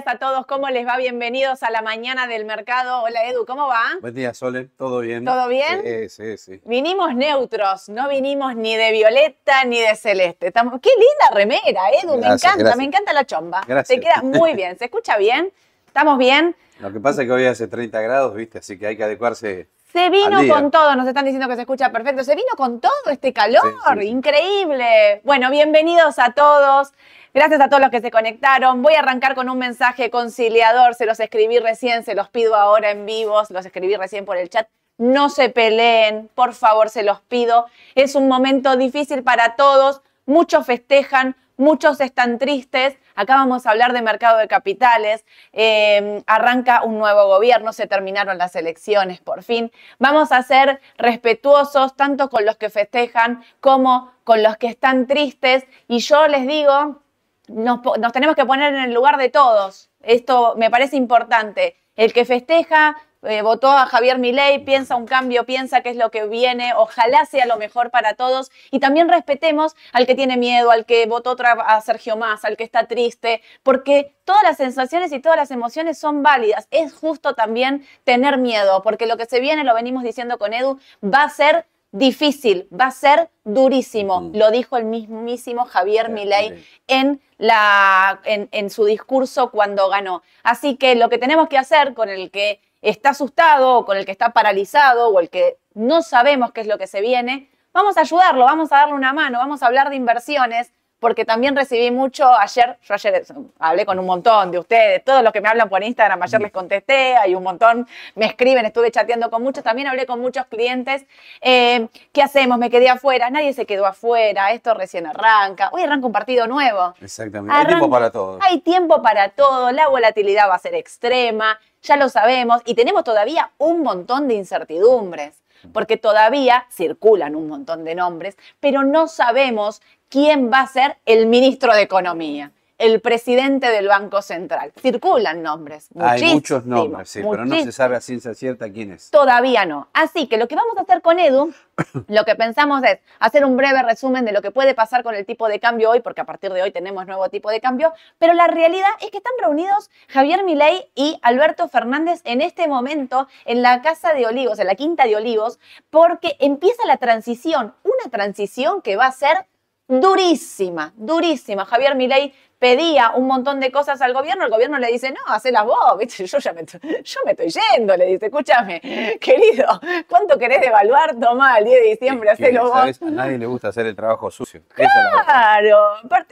[0.00, 0.96] Días a todos, ¿cómo les va?
[0.96, 3.02] Bienvenidos a la mañana del mercado.
[3.02, 3.82] Hola Edu, ¿cómo va?
[4.00, 5.26] Buen día, Sole, ¿todo bien?
[5.26, 5.82] ¿Todo bien?
[5.84, 6.60] Sí, sí, sí.
[6.64, 10.46] Vinimos neutros, no vinimos ni de violeta ni de celeste.
[10.46, 10.80] Estamos...
[10.80, 12.76] Qué linda remera, Edu, me encanta, gracias.
[12.78, 13.60] me encanta la chomba.
[13.68, 14.00] Gracias.
[14.00, 15.52] Te queda muy bien, ¿se escucha bien?
[15.86, 16.56] ¿Estamos bien?
[16.78, 18.60] Lo que pasa es que hoy hace 30 grados, ¿viste?
[18.60, 19.68] Así que hay que adecuarse.
[19.92, 22.24] Se vino con todo, nos están diciendo que se escucha perfecto.
[22.24, 24.06] Se vino con todo este calor, Sí, sí, sí.
[24.06, 25.20] increíble.
[25.24, 26.92] Bueno, bienvenidos a todos.
[27.32, 28.82] Gracias a todos los que se conectaron.
[28.82, 30.96] Voy a arrancar con un mensaje conciliador.
[30.96, 34.36] Se los escribí recién, se los pido ahora en vivo, se los escribí recién por
[34.36, 34.66] el chat.
[34.98, 37.66] No se peleen, por favor, se los pido.
[37.94, 40.02] Es un momento difícil para todos.
[40.26, 42.98] Muchos festejan, muchos están tristes.
[43.14, 45.24] Acá vamos a hablar de mercado de capitales.
[45.52, 49.70] Eh, arranca un nuevo gobierno, se terminaron las elecciones por fin.
[50.00, 55.64] Vamos a ser respetuosos tanto con los que festejan como con los que están tristes.
[55.86, 57.00] Y yo les digo,
[57.50, 57.80] nos,
[58.12, 59.90] tenemos que poner en el lugar de todos.
[60.00, 61.76] Esto me parece importante.
[61.96, 66.10] El que festeja, eh, votó a Javier Milei, piensa un cambio, piensa qué es lo
[66.10, 68.50] que viene, ojalá sea lo mejor para todos.
[68.70, 72.64] Y también respetemos al que tiene miedo, al que votó a Sergio Más, al que
[72.64, 76.68] está triste, porque todas las sensaciones y todas las emociones son válidas.
[76.70, 80.78] Es justo también tener miedo, porque lo que se viene, lo venimos diciendo con Edu,
[81.02, 84.20] va a ser difícil, va a ser durísimo.
[84.20, 84.36] Mm.
[84.36, 86.64] Lo dijo el mismísimo Javier Sí, Milei sí.
[86.88, 90.22] en, la, en, en su discurso cuando ganó.
[90.42, 94.06] Así que lo que tenemos que hacer con el que está asustado, o con el
[94.06, 97.96] que está paralizado, o el que no sabemos qué es lo que se viene, vamos
[97.96, 101.90] a ayudarlo, vamos a darle una mano, vamos a hablar de inversiones, porque también recibí
[101.90, 103.24] mucho ayer, yo ayer eh,
[103.58, 106.52] hablé con un montón de ustedes, todos los que me hablan por Instagram, ayer les
[106.52, 111.06] contesté, hay un montón, me escriben, estuve chateando con muchos, también hablé con muchos clientes.
[111.40, 112.58] Eh, ¿Qué hacemos?
[112.58, 116.94] Me quedé afuera, nadie se quedó afuera, esto recién arranca, hoy arranca un partido nuevo.
[117.00, 117.56] Exactamente.
[117.56, 118.38] Hay tiempo para todo.
[118.42, 123.04] Hay tiempo para todo, la volatilidad va a ser extrema, ya lo sabemos, y tenemos
[123.04, 125.39] todavía un montón de incertidumbres,
[125.72, 131.26] porque todavía circulan un montón de nombres, pero no sabemos quién va a ser el
[131.26, 134.72] ministro de Economía, el presidente del Banco Central.
[134.80, 139.10] Circulan nombres, Hay muchos nombres, sí, pero no se sabe a ciencia cierta quién es.
[139.10, 139.88] Todavía no.
[139.92, 141.52] Así que lo que vamos a hacer con Edu,
[142.08, 145.26] lo que pensamos es hacer un breve resumen de lo que puede pasar con el
[145.26, 148.32] tipo de cambio hoy, porque a partir de hoy tenemos nuevo tipo de cambio, pero
[148.32, 153.60] la realidad es que están reunidos Javier Milei y Alberto Fernández en este momento en
[153.60, 155.60] la Casa de Olivos, en la Quinta de Olivos,
[155.90, 159.46] porque empieza la transición, una transición que va a ser
[159.90, 161.66] durísima, durísima.
[161.66, 165.64] Javier Milei pedía un montón de cosas al gobierno, el gobierno le dice, no, hacelas
[165.64, 166.26] vos, ¿viste?
[166.26, 168.80] Yo ya me, estoy- yo me estoy yendo, le dice, escúchame,
[169.20, 169.66] querido,
[170.08, 171.16] ¿cuánto querés devaluar?
[171.18, 173.02] Tomá, el 10 de diciembre, hacelo vos.
[173.02, 174.60] A nadie le gusta hacer el trabajo sucio.
[174.74, 175.78] Claro,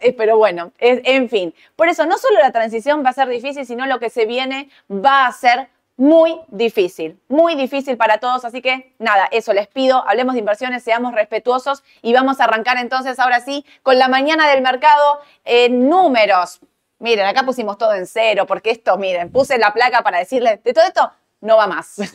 [0.01, 1.55] eh, pero bueno, es- en fin.
[1.75, 4.69] Por eso no solo la transición va a ser difícil, sino lo que se viene
[4.91, 8.45] va a ser muy difícil, muy difícil para todos.
[8.45, 12.79] Así que nada, eso les pido, hablemos de inversiones, seamos respetuosos y vamos a arrancar
[12.79, 16.61] entonces ahora sí con la mañana del mercado en números.
[17.01, 20.73] Miren, acá pusimos todo en cero, porque esto, miren, puse la placa para decirles, de
[20.73, 21.97] todo esto no va más.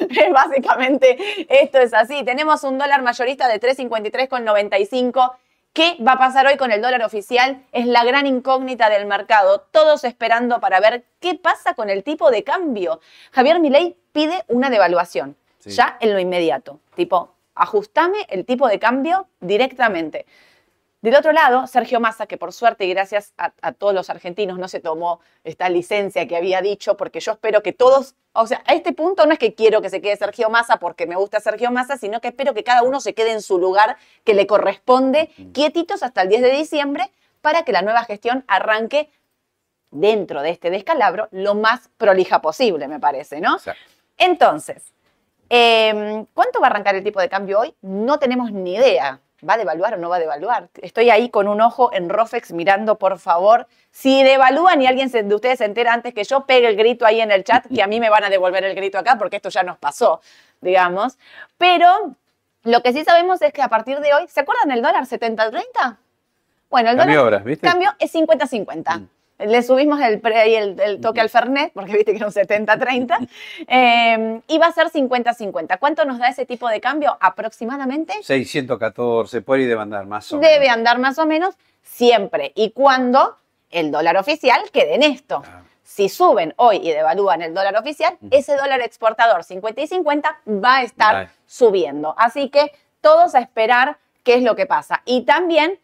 [0.32, 1.18] Básicamente,
[1.48, 2.24] esto es así.
[2.24, 5.32] Tenemos un dólar mayorista de 353,95.
[5.72, 7.64] ¿Qué va a pasar hoy con el dólar oficial?
[7.70, 9.60] Es la gran incógnita del mercado.
[9.70, 13.00] Todos esperando para ver qué pasa con el tipo de cambio.
[13.30, 15.70] Javier Milei pide una devaluación, Sí.
[15.70, 16.80] ya en lo inmediato.
[16.96, 20.26] Tipo, ajustame el tipo de cambio directamente.
[21.02, 24.58] Del otro lado, Sergio Massa, que por suerte y gracias a, a todos los argentinos
[24.58, 28.62] no se tomó esta licencia que había dicho, porque yo espero que todos, o sea,
[28.66, 31.40] a este punto no es que quiero que se quede Sergio Massa porque me gusta
[31.40, 34.46] Sergio Massa, sino que espero que cada uno se quede en su lugar que le
[34.46, 37.10] corresponde, quietitos hasta el 10 de diciembre,
[37.40, 39.10] para que la nueva gestión arranque
[39.90, 43.56] dentro de este descalabro lo más prolija posible, me parece, ¿no?
[43.56, 43.82] Exacto.
[44.18, 44.92] Entonces,
[45.48, 47.74] eh, ¿cuánto va a arrancar el tipo de cambio hoy?
[47.80, 49.20] No tenemos ni idea.
[49.48, 50.68] ¿Va a devaluar o no va a devaluar?
[50.82, 53.66] Estoy ahí con un ojo en Rofex mirando, por favor.
[53.90, 57.06] Si devalúan y alguien se- de ustedes se entera antes que yo, pegue el grito
[57.06, 59.36] ahí en el chat, que a mí me van a devolver el grito acá, porque
[59.36, 60.20] esto ya nos pasó,
[60.60, 61.18] digamos.
[61.56, 62.14] Pero
[62.64, 65.96] lo que sí sabemos es que a partir de hoy, ¿se acuerdan el dólar 70-30?
[66.68, 67.66] Bueno, el Cambió dólar ahora, ¿viste?
[67.66, 68.98] cambio es 50-50.
[68.98, 69.08] Mm.
[69.46, 72.32] Le subimos el, pre- ahí el, el toque al Fernet, porque viste que era un
[72.32, 73.28] 70-30,
[73.68, 75.78] eh, y va a ser 50-50.
[75.78, 78.14] ¿Cuánto nos da ese tipo de cambio aproximadamente?
[78.22, 80.50] 614, por ahí debe andar más o menos.
[80.50, 83.36] Debe andar más o menos siempre y cuando
[83.70, 85.42] el dólar oficial quede en esto.
[85.46, 85.62] Ah.
[85.82, 90.76] Si suben hoy y devalúan el dólar oficial, ese dólar exportador 50 y 50 va
[90.76, 92.14] a estar subiendo.
[92.16, 92.70] Así que
[93.00, 95.02] todos a esperar qué es lo que pasa.
[95.04, 95.80] Y también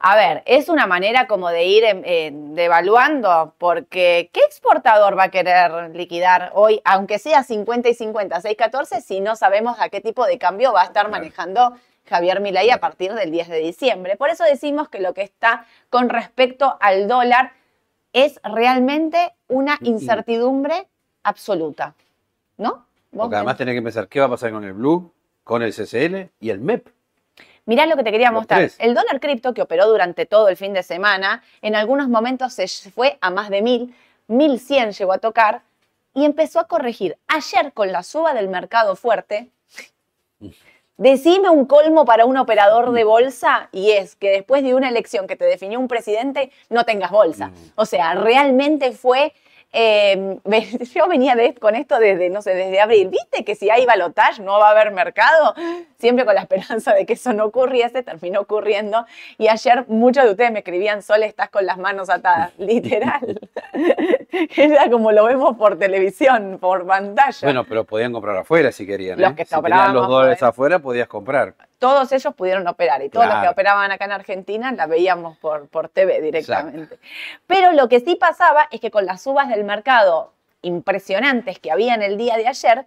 [0.00, 5.24] A ver, es una manera como de ir em, eh, devaluando, porque ¿qué exportador va
[5.24, 10.00] a querer liquidar hoy, aunque sea 50 y 50, 6.14, si no sabemos a qué
[10.00, 11.74] tipo de cambio va a estar manejando
[12.08, 14.16] Javier Milei a partir del 10 de diciembre?
[14.16, 17.52] Por eso decimos que lo que está con respecto al dólar
[18.12, 20.86] es realmente una incertidumbre
[21.24, 21.94] absoluta,
[22.56, 22.86] ¿no?
[23.10, 25.12] ¿Vos Porque además tenés que pensar qué va a pasar con el Blue,
[25.42, 26.97] con el CCL y el MEP.
[27.68, 28.60] Mirá lo que te quería mostrar.
[28.60, 28.76] tres.
[28.78, 32.66] El dólar cripto que operó durante todo el fin de semana, en algunos momentos se
[32.90, 33.94] fue a más de 1000,
[34.26, 35.60] 1100 llegó a tocar
[36.14, 37.18] y empezó a corregir.
[37.26, 39.50] Ayer con la suba del mercado fuerte,
[40.96, 45.26] decime un colmo para un operador de bolsa y es que después de una elección
[45.26, 47.52] que te definió un presidente, no tengas bolsa.
[47.74, 49.34] O sea, realmente fue...
[49.72, 50.38] eh,
[50.94, 53.08] yo venía de- con esto desde, no sé, desde abril.
[53.08, 55.54] ¿Viste que si hay balotage no va a haber mercado?
[55.98, 59.04] Siempre con la esperanza de que eso no ocurriese, terminó ocurriendo.
[59.36, 62.52] Y ayer muchos de ustedes me escribían, Sol, estás con las manos atadas.
[62.58, 63.40] Literal.
[64.56, 67.38] Era como lo vemos por televisión, por pantalla.
[67.42, 69.20] Bueno, pero podían comprar afuera si querían.
[69.20, 69.34] Los ¿eh?
[69.36, 70.76] que si tenían los dólares afuera.
[70.76, 71.54] afuera, podías comprar.
[71.78, 73.52] Todos ellos pudieron operar y todos los que Claro.
[73.52, 76.98] operaban acá en Argentina la veíamos por, por TV directamente.
[77.46, 80.32] Pero lo que sí pasaba es que con las subas del mercado
[80.62, 82.84] impresionantes que había en el día de ayer,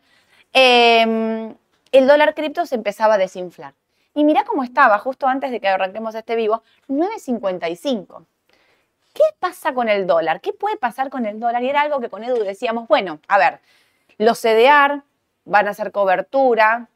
[0.54, 1.54] eh,
[1.92, 3.74] el dólar cripto se empezaba a desinflar.
[4.14, 8.26] Y mirá cómo estaba justo antes de que arranquemos este vivo, 9.55.
[9.14, 10.42] ¿Qué pasa con el dólar?
[10.42, 11.64] ¿Qué puede pasar con el dólar?
[11.64, 13.60] Y era algo que con Edu decíamos, bueno, a ver,
[14.18, 15.02] los CDR
[15.46, 16.88] van a hacer cobertura,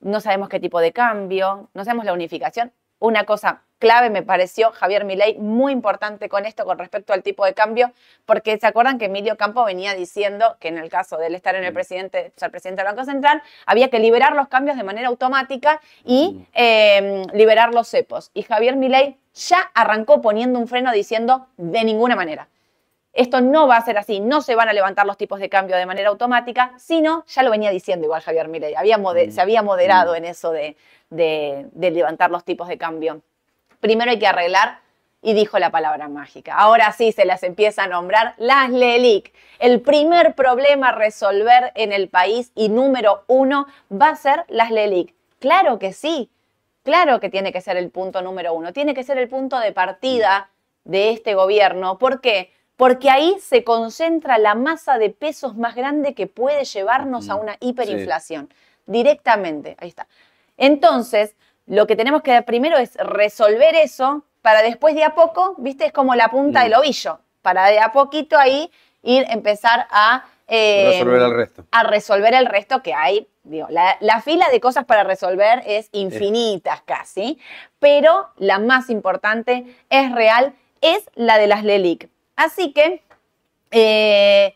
[0.00, 2.72] no sabemos qué tipo de cambio, no sabemos la unificación.
[3.00, 7.44] Una cosa clave me pareció Javier Milei muy importante con esto con respecto al tipo
[7.44, 7.92] de cambio,
[8.26, 11.54] porque se acuerdan que Emilio Campo venía diciendo que en el caso de él estar
[11.54, 15.08] en el presidente, ser presidente del Banco Central, había que liberar los cambios de manera
[15.08, 18.30] automática y eh, liberar los cepos.
[18.34, 22.48] Y Javier Milei ya arrancó poniendo un freno diciendo de ninguna manera.
[23.18, 25.76] Esto no va a ser así, no se van a levantar los tipos de cambio
[25.76, 29.30] de manera automática, sino, ya lo venía diciendo igual Javier Milei, había Mm.
[29.32, 30.16] se había moderado Mm.
[30.16, 30.76] en eso de,
[31.10, 33.20] de- de levantar los tipos de cambio.
[33.80, 34.78] Primero hay que arreglar,
[35.20, 36.54] y dijo la palabra mágica.
[36.54, 39.34] Ahora sí se las empieza a nombrar las LELIC.
[39.58, 44.70] El primer problema a resolver en el país y número uno va a ser las
[44.70, 45.12] LELIC.
[45.40, 46.30] Claro que sí,
[46.84, 49.72] claro que tiene que ser el punto número uno, tiene que ser el punto de
[49.72, 50.50] partida
[50.84, 51.98] de este gobierno.
[51.98, 52.52] ¿Por qué?
[52.78, 57.40] Porque ahí se concentra la masa de pesos más grande que puede llevarnos a Mm,
[57.40, 58.48] una hiperinflación.
[58.86, 60.06] Directamente, ahí está.
[60.56, 61.34] Entonces,
[61.66, 65.92] lo que tenemos que primero es resolver eso para después de a poco, viste, es
[65.92, 66.62] como la punta Mm.
[66.62, 68.70] del ovillo, para de a poquito ahí
[69.02, 70.24] ir empezar a...
[70.46, 71.64] eh, Resolver el resto.
[71.72, 73.28] a resolver el resto que hay.
[73.42, 77.38] Digo, la, la fila de cosas para resolver es infinitas casi,
[77.78, 82.08] pero la más importante es real, es la de las LELIC.
[82.38, 83.02] Así que
[83.72, 84.54] eh,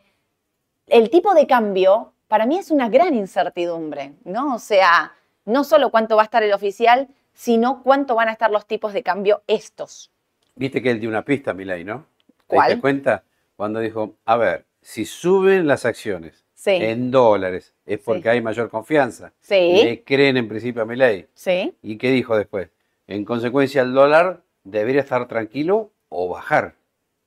[0.86, 4.54] el tipo de cambio para mí es una gran incertidumbre, ¿no?
[4.54, 5.12] O sea,
[5.46, 8.92] no solo cuánto va a estar el oficial, sino cuánto van a estar los tipos
[8.92, 10.12] de cambio estos.
[10.54, 12.06] Viste que él dio una pista, Milei, ¿no?
[12.46, 12.68] ¿Te ¿Cuál?
[12.68, 13.24] diste cuenta?
[13.56, 16.70] Cuando dijo, a ver, si suben las acciones Sí.
[16.70, 18.28] en dólares, es porque Sí.
[18.28, 19.32] hay mayor confianza.
[19.40, 19.82] Sí.
[19.82, 21.26] Le creen en principio a Milei.
[21.34, 21.74] Sí.
[21.82, 22.68] ¿Y qué dijo después?
[23.08, 26.76] En consecuencia, el dólar debería estar tranquilo o bajar.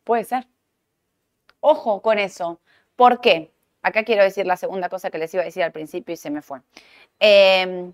[0.06, 0.48] Puede ser.
[1.60, 2.62] Ojo con eso.
[2.96, 3.52] ¿Por qué?
[3.82, 6.30] Acá quiero decir la segunda cosa que les iba a decir al principio y se
[6.30, 6.62] me fue.
[7.20, 7.92] Eh,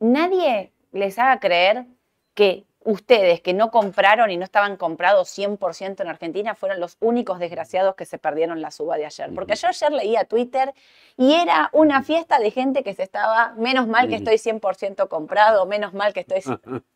[0.00, 1.86] nadie les haga creer
[2.34, 7.38] que ustedes que no compraron y no estaban comprados 100% en Argentina fueron los únicos
[7.38, 9.30] desgraciados que se perdieron la suba de ayer.
[9.34, 10.72] Porque yo ayer leía Twitter
[11.16, 15.66] y era una fiesta de gente que se estaba, menos mal que estoy 100% comprado,
[15.66, 16.42] menos mal que estoy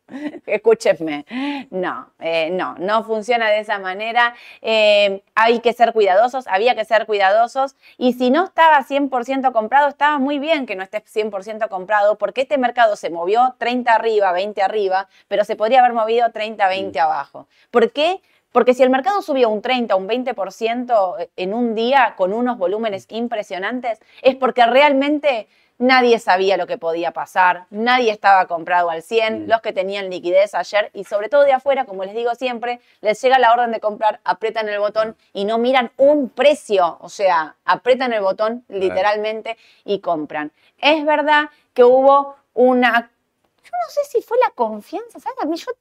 [0.47, 1.27] Escúchenme,
[1.71, 4.35] no, eh, no, no funciona de esa manera.
[4.63, 7.77] Eh, hay que ser cuidadosos, había que ser cuidadosos.
[7.99, 12.43] Y si no estaba 100% comprado, estaba muy bien que no esté 100% comprado, porque
[12.43, 17.01] este mercado se movió 30 arriba, 20 arriba, pero se podría haber movido 30, 20
[17.01, 17.47] abajo.
[17.71, 18.21] ¿Por qué?
[18.53, 23.07] Porque si el mercado subió un 30, un 20% en un día con unos volúmenes
[23.11, 25.49] impresionantes, es porque realmente
[25.81, 29.49] nadie sabía lo que podía pasar, nadie estaba comprado al 100, Mm.
[29.49, 33.23] los que tenían liquidez ayer y sobre todo de afuera, como les digo siempre, les
[33.23, 37.55] llega la orden de comprar, aprietan el botón y no miran un precio, o sea,
[37.65, 40.51] aprietan el botón literalmente y compran.
[40.81, 43.13] Es verdad que hubo una,
[43.71, 45.39] yo no sé si fue la confianza, ¿sabes?
[45.43, 45.73] A mí yo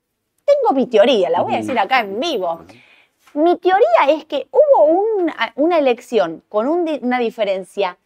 [0.46, 2.62] tengo mi teoría, la voy a decir acá en vivo.
[3.34, 7.98] Mi teoría es que hubo una, una elección con un una diferencia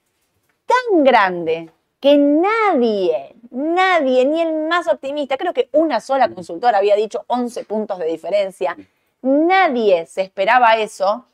[0.65, 1.69] tan grande
[1.99, 7.63] que nadie, nadie, ni el más optimista, creo que una sola consultora había dicho 11
[7.65, 8.75] puntos de diferencia,
[9.21, 11.25] nadie se esperaba eso,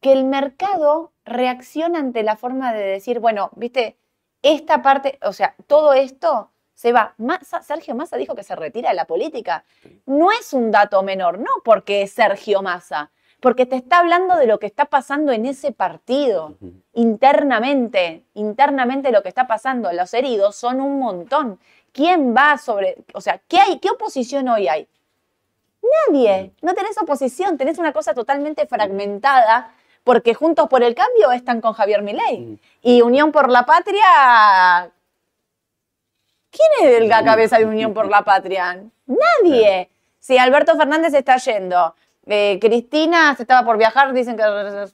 [0.00, 3.96] que el mercado reacciona ante la forma de decir, bueno, viste,
[4.42, 7.12] esta parte, o sea, todo esto se va.
[7.18, 9.64] Massa, Sergio Massa dijo que se retira de la política.
[10.06, 14.46] No es un dato menor, no porque es Sergio Massa, porque te está hablando de
[14.46, 16.54] lo que está pasando en ese partido,
[16.92, 19.92] internamente, internamente lo que está pasando.
[19.92, 21.58] Los heridos son un montón.
[21.90, 24.86] ¿Quién va sobre, o sea, qué hay, qué oposición hoy hay?
[26.06, 26.52] Nadie.
[26.62, 31.72] No tenés oposición, tenés una cosa totalmente fragmentada porque Juntos por el Cambio están con
[31.72, 34.92] Javier Milei y Unión por la Patria
[36.50, 38.82] ¿Quién es la cabeza de Unión por la Patria?
[39.06, 39.90] Nadie.
[40.18, 41.94] Si Alberto Fernández está yendo,
[42.26, 44.42] eh, Cristina se estaba por viajar, dicen que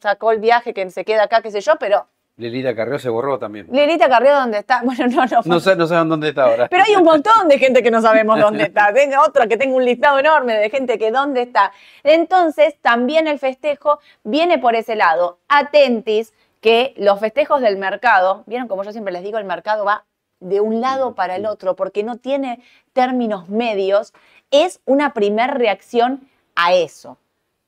[0.00, 2.06] sacó el viaje, que se queda acá, qué sé yo, pero...
[2.36, 3.68] Lilita Carrió se borró también.
[3.70, 4.82] Lilita Carrió, ¿dónde está?
[4.84, 5.40] Bueno, no, no.
[5.44, 6.68] No, sé, no saben dónde está ahora.
[6.68, 8.92] Pero hay un montón de gente que no sabemos dónde está.
[8.92, 11.72] Tengo otra que tengo un listado enorme de gente que dónde está.
[12.02, 15.38] Entonces, también el festejo viene por ese lado.
[15.46, 20.04] Atentis que los festejos del mercado, vieron como yo siempre les digo, el mercado va
[20.40, 22.62] de un lado para el otro porque no tiene
[22.92, 24.12] términos medios,
[24.50, 27.18] es una primer reacción a eso.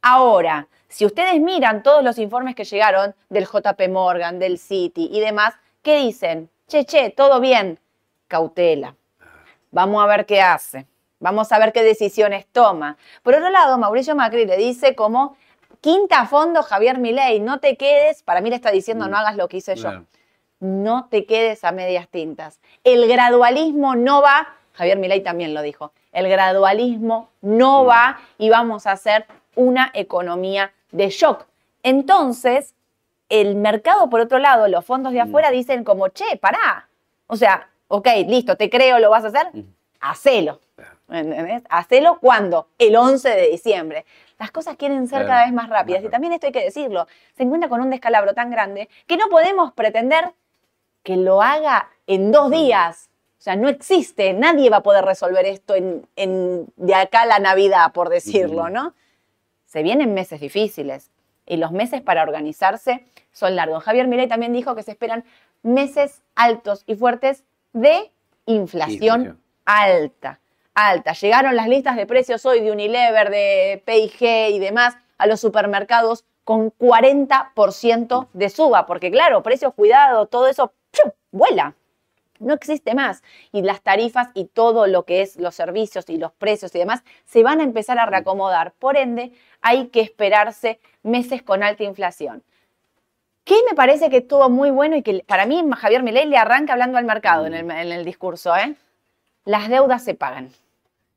[0.02, 5.20] Ahora, si ustedes miran todos los informes que llegaron del JP Morgan, del Citi y
[5.20, 6.49] demás, ¿qué dicen?
[6.68, 7.78] Che, che, todo bien,
[8.28, 8.94] cautela.
[9.70, 10.87] Vamos a ver qué hace.
[11.18, 12.96] Vamos a ver qué decisiones toma.
[13.23, 15.37] Por otro lado, Mauricio Macri le dice como
[15.80, 19.49] quinta fondo Javier Milei, no te quedes, para mí le está diciendo no hagas lo
[19.49, 20.04] que hice yo.
[20.60, 22.60] No te quedes a medias tintas.
[22.84, 28.86] El gradualismo no va, Javier Milei también lo dijo, el gradualismo no va y vamos
[28.86, 31.46] a hacer una economía de shock.
[31.82, 32.75] Entonces,
[33.28, 36.88] el mercado, por otro lado, los fondos de afuera dicen como, che, pará.
[37.26, 39.48] O sea, ok, listo, te creo, lo vas a hacer,
[40.00, 40.60] hacelo.
[41.08, 41.62] ¿Entendés?
[41.68, 42.68] Hacelo cuando?
[42.78, 44.04] El 11 de diciembre.
[44.38, 46.02] Las cosas quieren ser cada vez más rápidas.
[46.02, 47.06] Y también esto hay que decirlo.
[47.36, 50.32] Se encuentra con un descalabro tan grande que no podemos pretender
[51.06, 53.10] que lo haga en dos días.
[53.38, 54.32] O sea, no existe.
[54.32, 58.68] Nadie va a poder resolver esto en, en de acá a la Navidad, por decirlo,
[58.70, 58.92] ¿no?
[59.66, 61.10] se vienen meses difíciles
[61.44, 63.84] y los meses para organizarse son largos.
[63.84, 65.25] Javier Milei también dijo que se esperan
[65.62, 68.10] meses altos y fuertes de
[68.46, 70.40] inflación, alta,
[70.75, 71.12] alta.
[71.12, 76.25] Llegaron las listas de precios hoy de Unilever, de P&G y demás a los supermercados
[76.44, 80.72] con 40% de suba, porque claro, precios, cuidado, todo eso
[81.30, 81.74] vuela
[82.38, 83.22] no existe más.
[83.52, 87.02] Y las tarifas y todo lo que es los servicios y los precios y demás
[87.24, 88.72] se van a empezar a reacomodar.
[88.72, 92.42] Por ende, hay que esperarse meses con alta inflación.
[93.44, 96.72] ¿Qué me parece que estuvo muy bueno y que para mí Javier Milei le arranca
[96.72, 98.56] hablando al mercado en el, discurso?
[98.56, 98.74] ¿eh?
[99.44, 100.50] Las deudas se pagan.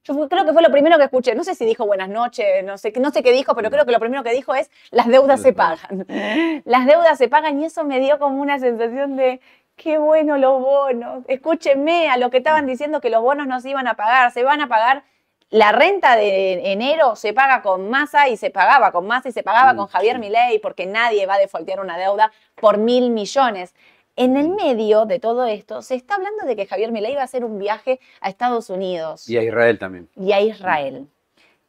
[0.03, 1.33] Yo creo que fue lo primero que escuché.
[1.33, 3.91] No sé si dijo buenas noches, no sé, no sé qué dijo, pero creo que
[3.91, 6.05] lo primero que dijo es las deudas se pagan.
[6.65, 9.41] Las deudas se pagan y eso me dio como una sensación de
[9.81, 11.23] qué bueno los bonos.
[11.27, 14.43] Escúchenme a lo que estaban diciendo que los bonos no se iban a pagar, se
[14.43, 15.03] van a pagar.
[15.49, 19.41] La renta de enero se paga con masa y se pagaba con masa y se
[19.41, 23.73] pagaba con Javier Milei porque nadie va a defaultear una deuda por mil millones.
[24.15, 27.23] En el medio de todo esto se está hablando de que Javier Milei va a
[27.23, 29.27] hacer un viaje a Estados Unidos.
[29.27, 30.09] Y a Israel también.
[30.15, 31.07] Y a Israel.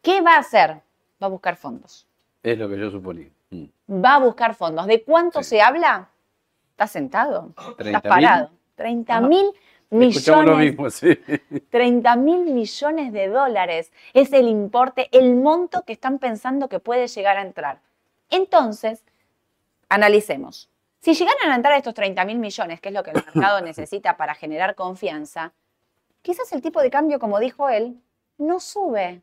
[0.02, 0.80] ¿Qué va a hacer?
[1.22, 2.06] Va a buscar fondos.
[2.42, 3.28] Es lo que yo suponía.
[3.50, 3.64] Mm.
[4.04, 4.86] Va a buscar fondos.
[4.86, 6.08] ¿De cuánto se habla?
[6.80, 8.50] Estás sentado, estás parado.
[8.76, 9.52] 30 mil
[9.90, 10.46] millones.
[10.46, 11.14] Lo mismo, sí.
[11.68, 17.06] 30 mil millones de dólares es el importe, el monto que están pensando que puede
[17.06, 17.80] llegar a entrar.
[18.30, 19.04] Entonces,
[19.90, 20.70] analicemos.
[21.00, 24.16] Si llegaran a entrar estos 30 mil millones, que es lo que el mercado necesita
[24.16, 25.52] para generar confianza,
[26.22, 28.00] quizás el tipo de cambio, como dijo él,
[28.38, 29.20] no sube.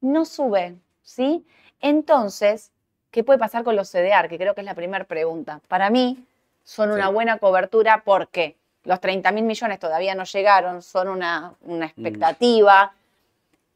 [0.00, 1.44] No sube, ¿sí?
[1.80, 2.70] Entonces,
[3.10, 4.28] ¿qué puede pasar con los CDR?
[4.28, 5.60] Que creo que es la primera pregunta.
[5.66, 6.24] Para mí,
[6.64, 11.86] son una buena cobertura porque los 30 mil millones todavía no llegaron, son una, una
[11.86, 12.92] expectativa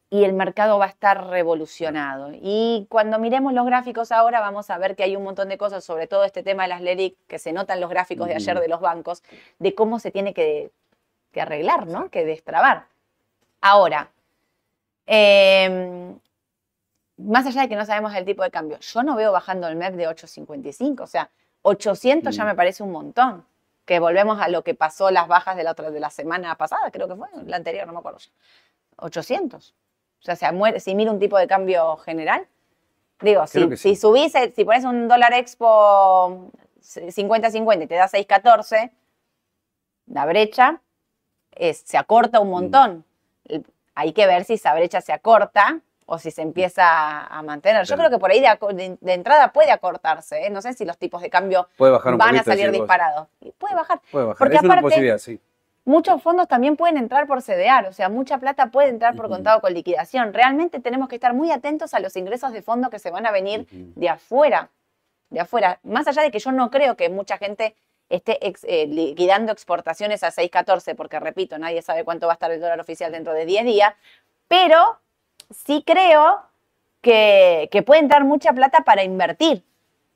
[0.09, 2.31] y el mercado va a estar revolucionado.
[2.33, 5.83] Y cuando miremos los gráficos ahora vamos a ver que hay un montón de cosas,
[5.83, 8.67] sobre todo este tema de las LELIC, que se notan los gráficos de ayer de
[8.67, 9.23] los bancos,
[9.59, 10.71] de cómo se tiene que,
[11.39, 12.09] arreglar, ¿no?
[12.09, 12.87] Que destrabar.
[13.61, 14.09] Ahora,
[15.05, 16.17] em,
[17.17, 19.75] más allá de que no sabemos el tipo de cambio, yo no veo bajando el
[19.75, 21.29] MEP de 8.55, o sea,
[21.61, 22.47] 800 ya mm.
[22.47, 23.45] me parece un montón.
[23.85, 26.91] Que volvemos a lo que pasó las bajas de la, otra, de la semana pasada,
[26.91, 28.19] creo que fue, la anterior, no me acuerdo.
[28.97, 29.73] 800.
[30.19, 32.45] O sea, se muere, si mira un tipo de cambio general,
[33.21, 36.51] digo, si, si subís, si pones un dólar expo
[36.81, 38.91] 50-50 y te da 6-14,
[40.07, 40.81] la brecha
[41.51, 42.43] es- se acorta Mm.
[42.43, 43.05] un montón.
[43.45, 47.85] El- Hay que ver si esa brecha se acorta o si se empieza a, mantener.
[47.85, 50.45] Yo creo que por ahí de, entrada puede acortarse.
[50.45, 50.49] ¿eh?
[50.49, 51.69] No sé si los tipos de cambio
[52.17, 53.27] van a salir disparados.
[53.57, 54.01] Puede bajar.
[54.11, 54.37] Puede bajar.
[54.39, 55.39] Porque es una aparte- posibilidad, sí.
[55.85, 59.59] Muchos fondos también pueden entrar por CDR, o sea, mucha plata puede entrar por contado
[59.61, 60.33] con liquidación.
[60.33, 63.31] Realmente tenemos que estar muy atentos a los ingresos de fondo que se van a
[63.31, 64.69] venir de afuera,
[65.31, 65.79] de afuera.
[65.83, 67.75] Más allá de que yo no creo que mucha gente
[68.09, 72.51] esté ex- eh, liquidando exportaciones a 6.14, porque repito, nadie sabe cuánto va a estar
[72.51, 73.93] el dólar oficial dentro de 10 días,
[74.47, 74.99] pero
[75.49, 76.41] sí creo
[77.01, 79.63] que, que puede entrar mucha plata para invertir,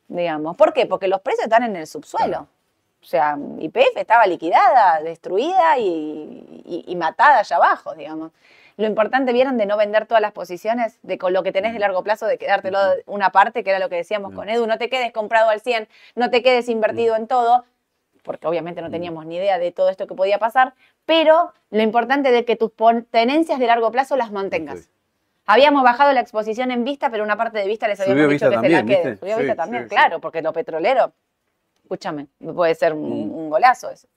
[0.08, 0.56] digamos.
[0.58, 0.86] ¿Por qué?
[0.86, 2.48] Porque los precios están en el subsuelo.
[3.02, 8.32] O sea, YPF estaba liquidada, destruida y, y- y matada allá abajo, digamos.
[8.78, 11.80] Lo importante, vieron, de no vender todas las posiciones, de con lo que tenés de
[11.80, 14.90] largo plazo, de quedártelo una parte, que era lo que decíamos con Edu, no te
[14.90, 17.66] quedes comprado al 100, no te quedes invertido en todo,
[18.24, 20.74] porque obviamente no teníamos ni idea de todo esto que podía pasar,
[21.06, 22.72] pero lo importante es que tus
[23.12, 24.90] tenencias de largo plazo las mantengas.
[25.46, 28.46] Habíamos bajado la exposición en vista, pero una parte de vista les habíamos Subió dicho
[28.46, 29.10] que se la también, quede.
[29.12, 29.18] ¿viste?
[29.20, 29.96] Subió Sí, vista también, sí, sí.
[29.96, 31.12] claro, porque lo petrolero,
[31.84, 33.36] escúchame, puede ser un, Mm.
[33.36, 34.08] un golazo eso.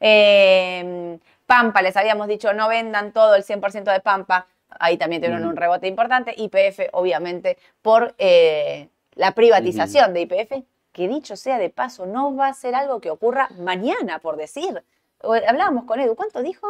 [0.00, 4.46] Eh, Pampa, les habíamos dicho, no vendan todo el 100% de Pampa.
[4.78, 5.48] Ahí también tuvieron Mm.
[5.50, 6.34] un rebote importante.
[6.36, 12.48] YPF, obviamente, por eh, la privatización de YPF, que dicho sea de paso, no va
[12.48, 14.82] a ser algo que ocurra mañana, por decir.
[15.22, 16.66] Hablábamos con Edu, ¿cuánto dijo?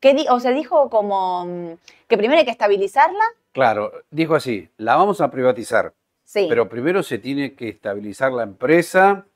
[0.00, 1.72] ¿Qué di- o sea, dijo como mm,
[2.08, 3.24] que primero hay que estabilizarla.
[3.52, 6.46] Claro, dijo así, la vamos a privatizar, Sí.
[6.48, 9.26] pero primero se tiene que estabilizar la empresa,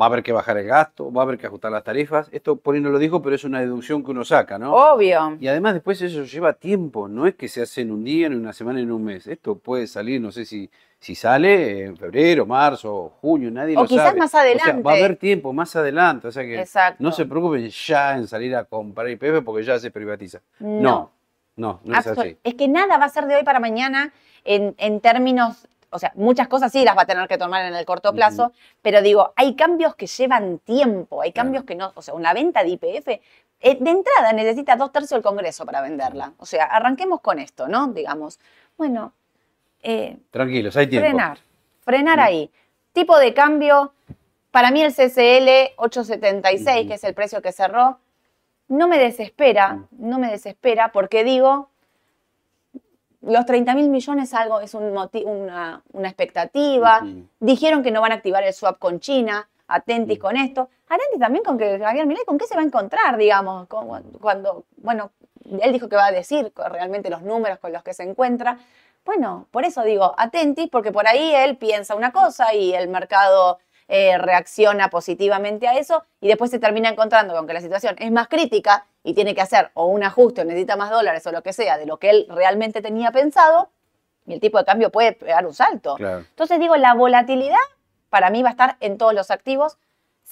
[0.00, 2.28] va a haber que bajar el gasto, va a haber que ajustar las tarifas.
[2.32, 4.72] Esto por ahí no lo dijo, pero es una deducción que uno saca, ¿no?
[4.74, 5.36] Obvio.
[5.38, 8.34] Y además después eso lleva tiempo, no es que se hace en un día, en
[8.34, 9.26] una semana, en un mes.
[9.26, 13.86] Esto puede salir, no sé si, si sale en febrero, marzo, junio, nadie O lo
[13.88, 14.18] quizás sabe.
[14.18, 14.82] más O sea, adelante.
[14.82, 16.96] va a haber tiempo más adelante, o sea que Exacto.
[17.02, 20.40] no se preocupen ya en salir a comprar IPF porque ya se privatiza.
[20.58, 21.10] No,
[21.56, 22.36] no, no es Absol- así.
[22.44, 24.10] Es que nada va a ser de hoy para mañana
[24.44, 27.74] en, en términos, o sea, muchas cosas sí las va a tener que tomar en
[27.74, 32.02] el corto plazo, pero digo, hay cambios que llevan tiempo, hay cambios que no, o
[32.02, 36.32] sea, una venta de IPF, eh, de entrada necesita dos tercios del Congreso para venderla.
[36.38, 37.88] O sea, arranquemos con esto, ¿no?
[37.88, 38.40] Digamos,
[38.76, 39.12] bueno,
[39.82, 41.06] eh, Tranquilos, hay tiempo.
[41.08, 41.38] frenar,
[41.84, 42.50] frenar ahí.
[42.92, 43.92] Tipo de cambio,
[44.50, 46.88] para mí el CCL 876, Ujú.
[46.88, 47.98] que es el precio que cerró,
[48.68, 51.68] no me desespera, no me desespera porque digo,
[53.22, 54.84] los 30 mil millones algo es un
[55.24, 57.00] una, una expectativa.
[57.40, 59.48] Dijeron que no van a activar el swap con China.
[59.68, 60.68] Atentis con esto.
[60.88, 63.66] Atentis también con que Javier Milei, ¿con qué se va a encontrar, digamos?
[63.68, 65.12] Con- Cuando, bueno,
[65.62, 68.58] él dijo que va a decir realmente los números con los que se encuentra.
[69.04, 73.58] Bueno, por eso digo, atentis, porque por ahí él piensa una cosa y el mercado
[73.94, 78.10] eh, reacciona positivamente a eso y después se termina encontrando con que la situación es
[78.10, 81.42] más crítica y tiene que hacer o un ajuste o necesita más dólares o lo
[81.42, 83.68] que sea de lo que él realmente tenía pensado
[84.24, 85.96] y el tipo de cambio puede pegar un salto.
[85.96, 86.20] Claro.
[86.20, 87.58] Entonces digo, la volatilidad
[88.08, 89.76] para mí va a estar en todos los activos.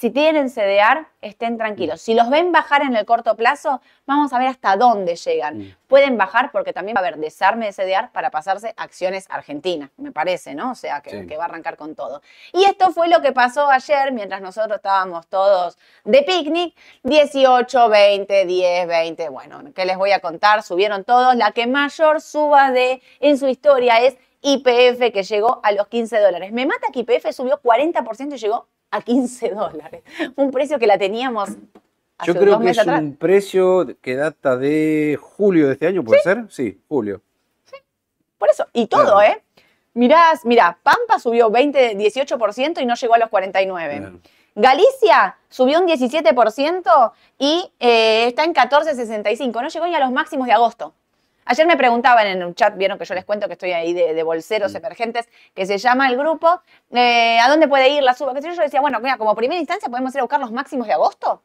[0.00, 2.00] Si tienen CDR, estén tranquilos.
[2.00, 5.58] Si los ven bajar en el corto plazo, vamos a ver hasta dónde llegan.
[5.58, 5.76] Mm.
[5.88, 9.90] Pueden bajar porque también va a haber desarme de CDR para pasarse a acciones argentinas,
[9.98, 10.70] me parece, ¿no?
[10.70, 11.26] O sea, que, Sí.
[11.26, 12.22] que va a arrancar con todo.
[12.54, 16.74] Y esto fue lo que pasó ayer mientras nosotros estábamos todos de picnic.
[17.02, 19.28] 18, 20, 10, 20.
[19.28, 20.62] Bueno, ¿qué les voy a contar?
[20.62, 21.34] Subieron todos.
[21.34, 26.18] La que mayor suba de en su historia es IPF, que llegó a los 15
[26.20, 26.52] dólares.
[26.52, 30.02] Me mata que IPF subió 40% y llegó a 15 dólares.
[30.36, 31.50] Un precio que la teníamos
[32.18, 33.00] hace Yo creo dos que meses es atrás.
[33.00, 36.44] un precio que data de julio de este año, ¿puede ser?
[36.50, 37.20] Sí, julio.
[38.38, 39.22] Por eso, y todo, Claro.
[39.22, 39.42] ¿eh?
[39.94, 43.96] Mirás, mirá, Pampa subió 20, 18% y no llegó a los 49.
[43.98, 44.18] Claro.
[44.54, 49.60] Galicia subió un 17% y eh, está en 14.65.
[49.62, 50.94] No llegó ni a los máximos de agosto.
[51.50, 54.14] Ayer me preguntaban en un chat, vieron que yo les cuento que estoy ahí de,
[54.14, 54.76] de bolseros Mm.
[54.76, 56.60] emergentes, que se llama el grupo,
[56.92, 58.32] eh, ¿a dónde puede ir la suba?
[58.34, 58.62] ¿Qué sé yo?
[58.62, 61.42] Decía, bueno, mira, como primera instancia podemos ir a buscar los máximos de agosto,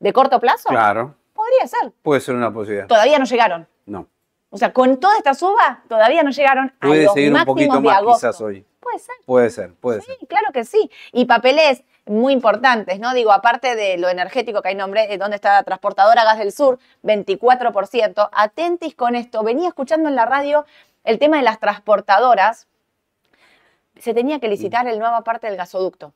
[0.00, 0.70] de corto plazo.
[0.70, 1.92] Claro, Podría ser.
[2.02, 2.88] puede ser una posibilidad.
[2.88, 3.68] Todavía no llegaron.
[3.86, 4.08] No.
[4.50, 7.74] O sea, con toda esta suba, todavía no llegaron a Puede los seguir un poquito
[7.76, 8.26] de más agosto.
[8.26, 8.66] quizás hoy.
[8.80, 9.14] Puede ser.
[9.24, 10.16] Puede ser, puede ser.
[10.18, 10.90] Sí, claro que sí.
[11.12, 13.14] Y papeles muy importantes, ¿no?
[13.14, 16.78] Digo, aparte de lo energético que hay nombre, ¿dónde está la transportadora Gas del Sur?
[17.02, 18.28] 24%.
[18.32, 19.42] Atentis con esto.
[19.42, 20.64] Venía escuchando en la radio
[21.04, 22.66] el tema de las transportadoras.
[23.98, 26.12] Se tenía que licitar el nueva parte del gasoducto.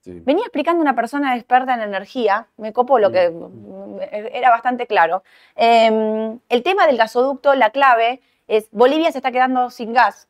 [0.00, 0.20] Sí.
[0.24, 3.32] Venía explicando una persona experta en energía, me copó lo que
[4.32, 5.22] era bastante claro.
[5.54, 10.28] Eh, el tema del gasoducto, la clave es Bolivia se está quedando sin gas,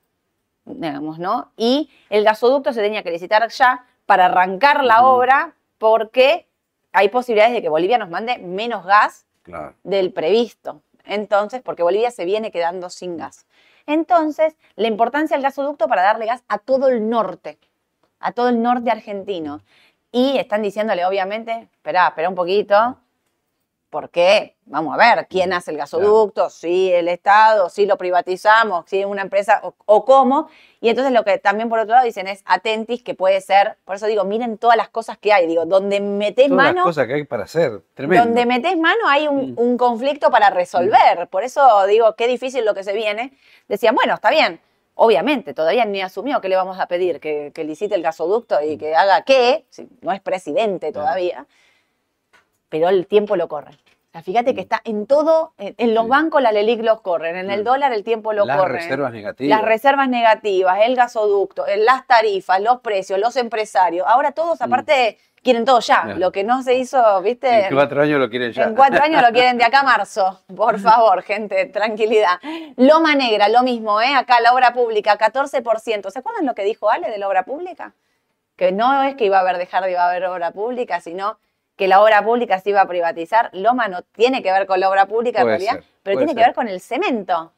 [0.64, 1.52] digamos, ¿no?
[1.56, 6.46] Y el gasoducto se tenía que licitar ya para arrancar la obra porque
[6.92, 9.74] hay posibilidades de que Bolivia nos mande menos gas Claro.
[9.84, 10.82] del previsto.
[11.06, 13.46] Entonces, porque Bolivia se viene quedando sin gas.
[13.86, 17.58] Entonces, la importancia del gasoducto para darle gas a todo el norte,
[18.20, 19.62] a todo el norte argentino.
[20.10, 22.98] Y están diciéndole, obviamente, espera, espera un poquito,
[23.92, 29.00] porque vamos a ver quién hace el gasoducto, si el Estado, si lo privatizamos, si
[29.00, 30.48] es una empresa o, o cómo.
[30.80, 33.96] Y entonces lo que también por otro lado dicen es atentis, que puede ser, por
[33.96, 37.06] eso digo, miren todas las cosas que hay, digo, donde metés Todas las mano, cosas
[37.06, 37.82] que hay para hacer.
[37.92, 38.24] Tremendo.
[38.24, 39.58] donde metés mano hay un, Mm.
[39.58, 41.28] un conflicto para resolver.
[41.28, 43.36] Por eso digo, qué difícil lo que se viene.
[43.68, 44.58] Decían, bueno, está bien.
[44.94, 48.78] Obviamente, todavía ni asumió que le vamos a pedir, que, que licite el gasoducto y
[48.78, 51.46] que haga qué, si no es presidente Claro.
[52.72, 53.70] Pero el tiempo lo corre.
[53.70, 54.64] O sea, fíjate que Mm.
[54.64, 56.10] está en todo, en, en los Sí.
[56.10, 57.64] bancos la LELIC los corren, en el Mm.
[57.64, 58.72] dólar el tiempo lo Las corre.
[58.78, 59.58] reservas negativas.
[59.60, 64.06] Las reservas negativas, el gasoducto, las tarifas, los precios, los empresarios.
[64.08, 66.04] Ahora todos, aparte, quieren todo ya.
[66.16, 67.66] Lo que no se hizo, ¿viste?
[67.66, 68.64] En cuatro años lo quieren ya.
[68.64, 70.40] En cuatro años lo quieren de acá a marzo.
[70.56, 72.38] Por favor, gente, tranquilidad.
[72.76, 74.14] Loma Negra, lo mismo, ¿eh?
[74.14, 76.10] Acá la obra pública, 14%.
[76.10, 77.92] ¿Se acuerdan lo que dijo Ale de la obra pública?
[78.56, 81.38] Que no es que iba a haber dejar de iba a haber obra pública, sino
[81.82, 83.50] que la obra pública se iba a privatizar.
[83.52, 86.32] Loma no tiene que ver con la obra pública en Puede realidad, ser, pero tiene
[86.32, 87.52] que ver con el cemento.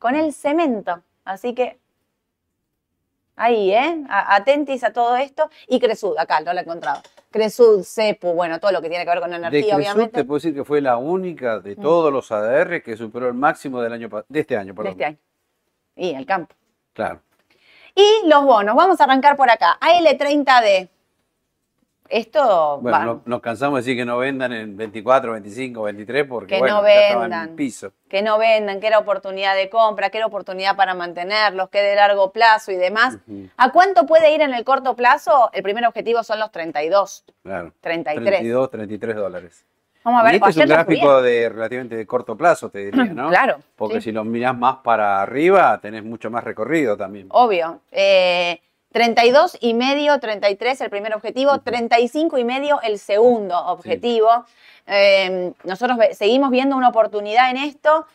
[0.00, 1.00] Con el cemento.
[1.24, 1.78] Así que
[3.36, 4.04] Ahí, ¿eh?
[4.08, 5.48] Atentis a todo esto.
[5.68, 7.02] Y Cresud, acá, no la he encontrado.
[7.30, 10.12] Cresud, CEPU, bueno, todo lo que tiene que ver con De energía, Cresud obviamente.
[10.22, 13.80] te puedo decir que fue la única de todos los ADR que superó el máximo
[13.80, 14.90] del año de este año, de perdón.
[14.90, 15.18] este año.
[15.94, 16.56] Y el campo.
[16.94, 17.20] Claro.
[17.94, 19.78] Y los bonos, vamos a arrancar por acá.
[19.80, 20.88] AL30D.
[22.08, 26.24] Esto Bueno, va- no- nos cansamos de decir que no vendan en 24, 25, 23
[26.26, 27.56] porque Que bueno, no ya estaban en vendan.
[27.56, 27.92] piso.
[28.08, 31.94] que no vendan, que era oportunidad de compra, que era oportunidad para mantenerlos, que de
[31.94, 33.18] largo plazo y demás.
[33.58, 35.50] ¿A cuánto puede ir en el corto plazo?
[35.52, 37.72] El primer objetivo son los 32, Claro.
[37.82, 38.24] 33.
[38.24, 39.66] 32, 33 dólares.
[40.04, 43.04] Vamos a ver, y este es un gráfico de relativamente de corto plazo, te diría,
[43.12, 43.28] ¿no?
[43.28, 44.04] Claro, Porque sí.
[44.04, 47.26] si lo mirás más para arriba, tenés mucho más recorrido también.
[47.30, 47.82] Obvio.
[47.92, 48.58] Eh,
[48.92, 54.46] 32 y medio, 33 el primer objetivo, 35 y medio el segundo objetivo.
[54.86, 58.06] Eh, nosotros seguimos viendo una oportunidad en esto.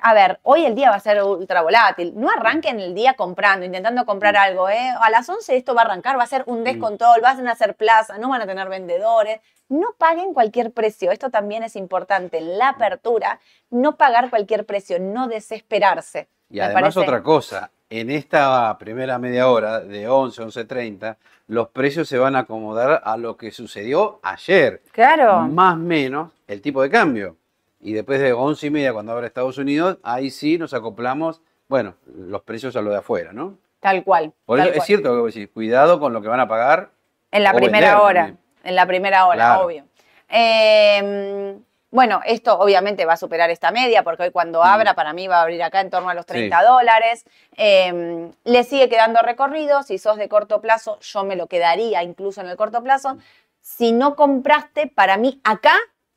[0.00, 2.12] A ver, hoy el día va a ser ultra volátil.
[2.16, 4.68] No arranquen el día comprando, intentando comprar algo.
[4.68, 4.92] ¿eh?
[5.00, 7.74] A las 11 esto va a arrancar, va a ser un descontrol, van a hacer
[7.74, 9.40] plaza, no van a tener vendedores.
[9.68, 11.10] No paguen cualquier precio.
[11.10, 12.38] Esto también es importante.
[12.38, 16.28] En la apertura, no pagar cualquier precio, no desesperarse.
[16.50, 21.16] Y además otra cosa, en esta primera media hora de 11, 11.30,
[21.48, 24.82] los precios se van a acomodar a lo que sucedió ayer.
[24.92, 25.40] Claro.
[25.42, 27.36] Más o menos el tipo de cambio.
[27.80, 31.94] Y después de 11 y media, cuando abra Estados Unidos, ahí sí nos acoplamos, bueno,
[32.16, 33.58] los precios a lo de afuera, ¿no?
[33.80, 34.32] Tal cual.
[34.46, 36.88] Por tal eso es cierto que vos decís, cuidado con lo que van a pagar.
[37.30, 38.20] En la primera vender hora.
[38.22, 38.38] también.
[38.64, 39.66] En la primera hora, Claro.
[39.66, 39.84] obvio.
[40.30, 41.58] Eh,
[41.94, 44.66] bueno, esto obviamente va a superar esta media porque hoy cuando Mm.
[44.66, 46.66] abra, para mí va a abrir acá en torno a los 30 Sí.
[46.66, 47.24] dólares.
[47.56, 49.84] Eh, le sigue quedando recorrido.
[49.84, 53.16] Si sos de corto plazo, yo me lo quedaría incluso en el corto plazo.
[53.60, 55.76] Si no compraste, para mí acá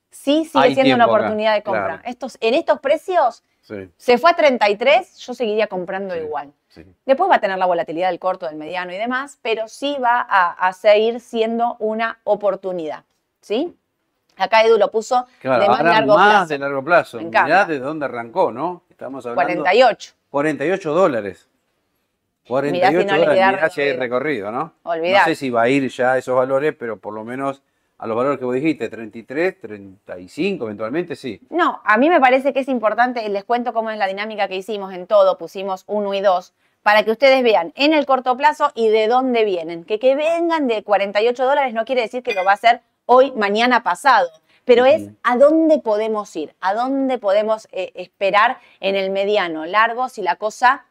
[0.10, 1.86] sí sigue Hay siendo una acá, oportunidad de compra.
[1.86, 2.02] claro.
[2.06, 6.22] Estos, en estos precios, Sí, se fue a 33, yo seguiría comprando Sí.
[6.22, 6.54] igual.
[7.06, 10.26] Después va a tener la volatilidad del corto, del mediano y demás, pero sí va
[10.28, 13.04] a, a seguir siendo una oportunidad.
[13.42, 13.76] ¿Sí?
[14.38, 16.48] Acá Edu lo puso Claro, de más largo más plazo.
[16.48, 17.20] de largo plazo.
[17.20, 18.84] Mirá de dónde arrancó, ¿no?
[18.90, 20.14] Estamos hablando 48.
[20.30, 21.48] 48 dólares.
[22.48, 24.52] 48 Mirá si no dólares, mirá si hay recorrido.
[24.52, 24.74] ¿no?
[24.84, 25.20] Olvidate.
[25.20, 27.62] No sé si va a ir ya a esos valores, pero por lo menos
[27.98, 31.42] a los valores que vos dijiste, 33, 35, eventualmente sí.
[31.50, 34.48] No, a mí me parece que es importante, y les cuento cómo es la dinámica
[34.48, 38.38] que hicimos en todo, pusimos 1 y 2, para que ustedes vean en el corto
[38.38, 39.84] plazo y de dónde vienen.
[39.84, 43.32] Que que vengan de 48 dólares no quiere decir que lo va a hacer hoy,
[43.32, 44.30] mañana, pasado,
[44.64, 50.10] pero es a dónde podemos ir, a dónde podemos eh, esperar en el mediano, largo,
[50.10, 50.86] si la cosa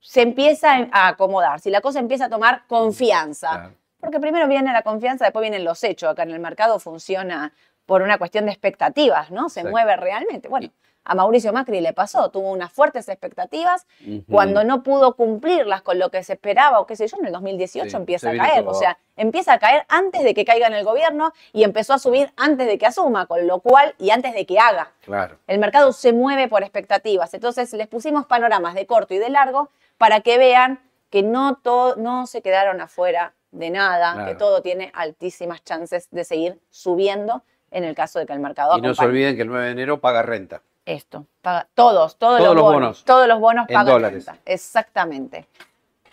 [0.00, 3.50] se empieza a acomodar, si la cosa empieza a tomar confianza.
[3.50, 3.74] Claro.
[3.98, 6.10] Porque primero viene la confianza, después vienen los hechos.
[6.10, 7.52] Acá en el mercado funciona
[7.86, 9.48] por una cuestión de expectativas, ¿no?
[9.48, 9.70] Se Exacto.
[9.70, 10.48] mueve realmente.
[10.48, 10.70] Bueno,
[11.04, 13.86] a Mauricio Macri le pasó, tuvo unas fuertes expectativas.
[14.30, 17.32] Cuando no pudo cumplirlas con lo que se esperaba, o qué sé yo, en el
[17.32, 18.64] 2018 Sí, empieza a caer.
[18.66, 21.98] O sea, empieza a caer antes de que caiga en el gobierno y empezó a
[21.98, 24.92] subir antes de que asuma, con lo cual, y antes de que haga.
[25.04, 25.38] Claro.
[25.46, 27.34] El mercado se mueve por expectativas.
[27.34, 31.96] Entonces les pusimos panoramas de corto y de largo para que vean que no, todo,
[31.96, 34.28] no se quedaron afuera de nada, Claro.
[34.28, 38.76] que todo tiene altísimas chances de seguir subiendo en el caso de que el mercado
[38.78, 40.62] Y no se olviden que el 9 de enero paga renta.
[40.86, 43.04] Esto, paga- todos, todos, Todos los bonos, bonos.
[43.04, 44.26] todos los bonos En dólares.
[44.26, 44.40] renta.
[44.44, 45.46] Exactamente.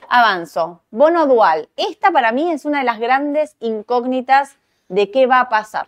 [0.08, 0.82] Avanzo.
[0.92, 1.70] Bono dual.
[1.76, 4.58] Esta para mí es una de las grandes incógnitas
[4.90, 5.88] de qué va a pasar.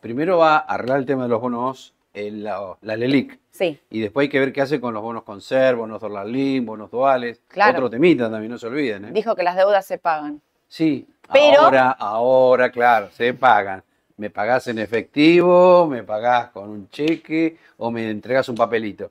[0.00, 3.38] Primero va a arreglar el tema de los bonos, en la, la LELIC.
[3.52, 3.80] Sí.
[3.88, 6.90] Y después hay que ver qué hace con los bonos conserv, bonos dólar link, bonos
[6.90, 7.40] duales.
[7.48, 7.78] Claro.
[7.78, 9.06] Otro temita también, no se olviden.
[9.06, 9.10] ¿eh?
[9.12, 10.42] Dijo que las deudas se pagan.
[10.68, 13.82] Sí, Pero- ahora, ahora, claro, se pagan.
[14.22, 19.10] Me pagás en efectivo, me pagás con un cheque o me entregas un papelito.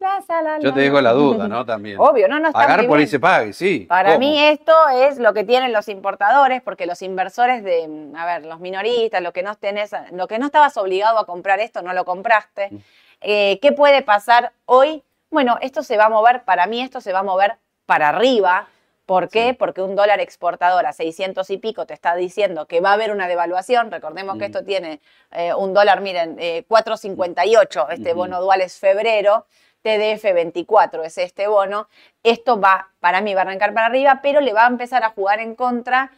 [0.00, 1.64] La, la, la, Yo te dejo la duda, ¿no?
[1.64, 1.96] También.
[2.00, 3.86] Obvio, no, no está Pagar por ahí se pague, sí.
[3.88, 4.18] Para ¿Cómo?
[4.18, 8.58] mí esto es lo que tienen los importadores, porque los inversores de, a ver, los
[8.58, 12.04] minoristas, lo que no tenés, lo que no estabas obligado a comprar esto, no lo
[12.04, 12.70] compraste.
[12.72, 12.76] Mm.
[13.20, 15.04] Eh, ¿Qué puede pasar hoy?
[15.30, 18.66] Bueno, esto se va a mover, para mí esto se va a mover para arriba.
[19.10, 19.48] ¿Por qué?
[19.48, 19.52] Sí.
[19.54, 23.10] Porque un dólar exportador a 600 y pico te está diciendo que va a haber
[23.10, 23.90] una devaluación.
[23.90, 24.52] Recordemos que Mm.
[24.52, 25.00] esto tiene
[25.32, 28.18] eh, un dólar, miren, eh, 4.58, este Ujú.
[28.20, 29.46] bono dual es febrero.
[29.82, 31.88] TDF 24 es este bono.
[32.22, 35.08] Esto va, para mí, va a arrancar para arriba, pero le va a empezar a
[35.10, 36.12] jugar en contra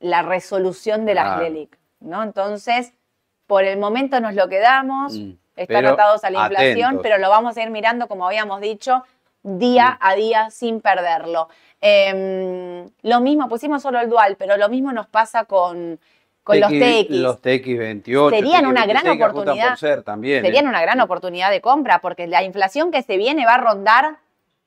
[0.00, 1.38] la resolución de las.
[1.38, 2.22] LELIC, ¿no?
[2.22, 2.94] Entonces,
[3.46, 7.02] por el momento nos lo quedamos, Mm, están atados a la inflación, atentos.
[7.02, 9.02] pero lo vamos a ir mirando, como habíamos dicho,
[9.56, 11.48] día a día sin perderlo.
[11.80, 16.00] Em, lo mismo, pusimos solo el dual, pero lo mismo nos pasa con,
[16.42, 17.10] con los TX.
[17.10, 18.30] Los TX28.
[18.30, 19.68] Serían una gran TX26 que ajustan oportunidad.
[19.70, 20.62] por ser también, ¿eh?
[20.64, 24.16] Una gran oportunidad de compra, porque la inflación que se viene va a rondar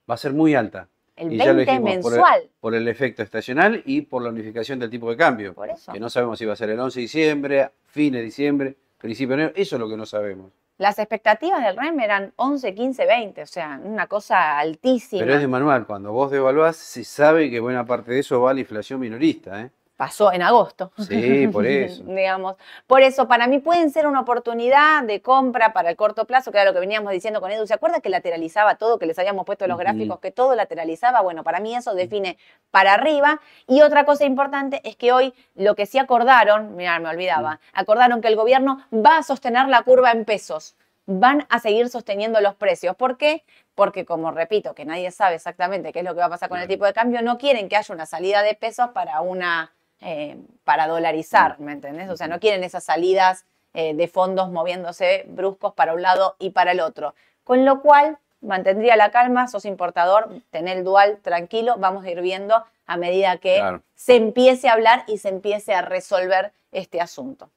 [0.10, 0.88] Va a ser muy alta.
[1.18, 2.50] el Y ya lo 20 dijimos, por el- mensual.
[2.62, 5.54] Por el, efecto estacional y por la unificación del tipo de cambio.
[5.54, 5.92] Por eso.
[5.92, 9.36] Que no sabemos si va a ser el 11 de diciembre, fines de diciembre, principio
[9.36, 9.56] de enero.
[9.58, 10.52] Eso es lo que no sabemos.
[10.80, 15.20] Las expectativas del REM eran 11, 15, 20, o sea, una cosa altísima.
[15.20, 15.86] Pero es de manual.
[15.86, 19.62] Cuando vos devaluás, se sabe que buena parte de eso va a la inflación minorista.
[19.62, 19.72] ¿eh?
[20.00, 20.94] Pasó en agosto.
[21.10, 22.04] Sí, por eso.
[22.06, 22.56] Digamos.
[22.88, 26.58] Por eso, para mí pueden ser una oportunidad de compra para el corto plazo, que
[26.58, 27.68] era lo que veníamos diciendo con Edu.
[27.68, 31.20] ¿Se acuerda que lateralizaba todo, que les habíamos puesto los gráficos, que todo lateralizaba?
[31.20, 32.38] Bueno, para mí eso define
[32.72, 33.42] para arriba.
[33.68, 38.22] Y otra cosa importante es que hoy lo que sí acordaron, mirá, me olvidaba, acordaron
[38.22, 40.78] que el gobierno va a sostener la curva en pesos.
[41.08, 42.96] Van a seguir sosteniendo los precios.
[42.96, 43.44] ¿Por qué?
[43.76, 46.62] Porque, como repito, que nadie sabe exactamente qué es lo que va a pasar con
[46.62, 50.38] el tipo de cambio, no quieren que haya una salida de pesos para una eh,
[50.64, 52.10] para dolarizar, ¿me entendés?
[52.10, 56.52] O sea, no quieren esas salidas eh, de fondos moviéndose bruscos para un lado y
[56.52, 57.14] para el otro.
[57.44, 62.22] Con lo cual, mantendría la calma, sos importador, tener el dual tranquilo, vamos a ir
[62.22, 63.84] viendo a medida que Claro.
[63.96, 67.50] se empiece a hablar y se empiece a resolver este asunto.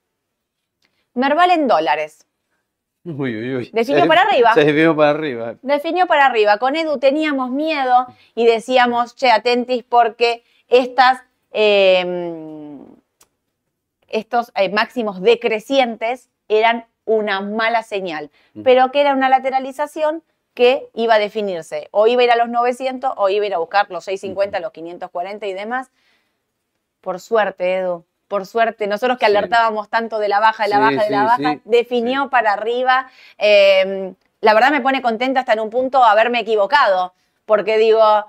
[1.14, 2.26] Merval en dólares.
[3.04, 3.70] Uy, uy, uy.
[3.72, 4.54] Definió para arriba.
[4.54, 5.54] Se definió para arriba.
[5.62, 6.58] Definió para arriba.
[6.58, 11.20] Con Edu teníamos miedo y decíamos, che, atentis porque estas,
[11.52, 12.78] eh,
[14.08, 18.62] estos eh, máximos decrecientes eran una mala señal, Mm.
[18.62, 20.22] pero que era una lateralización
[20.54, 21.88] que iba a definirse.
[21.92, 24.60] O iba a ir a los 900 o iba a ir a buscar los 650,
[24.60, 25.90] los 540 y demás.
[27.00, 28.04] Por suerte, Edu.
[28.28, 29.30] Por suerte, nosotros que Sí.
[29.32, 33.10] alertábamos tanto de la baja, de la Sí, baja, de la baja, definió para arriba.
[33.38, 37.14] Eh, la verdad me pone contenta hasta en un punto haberme equivocado,
[37.46, 38.26] porque digo,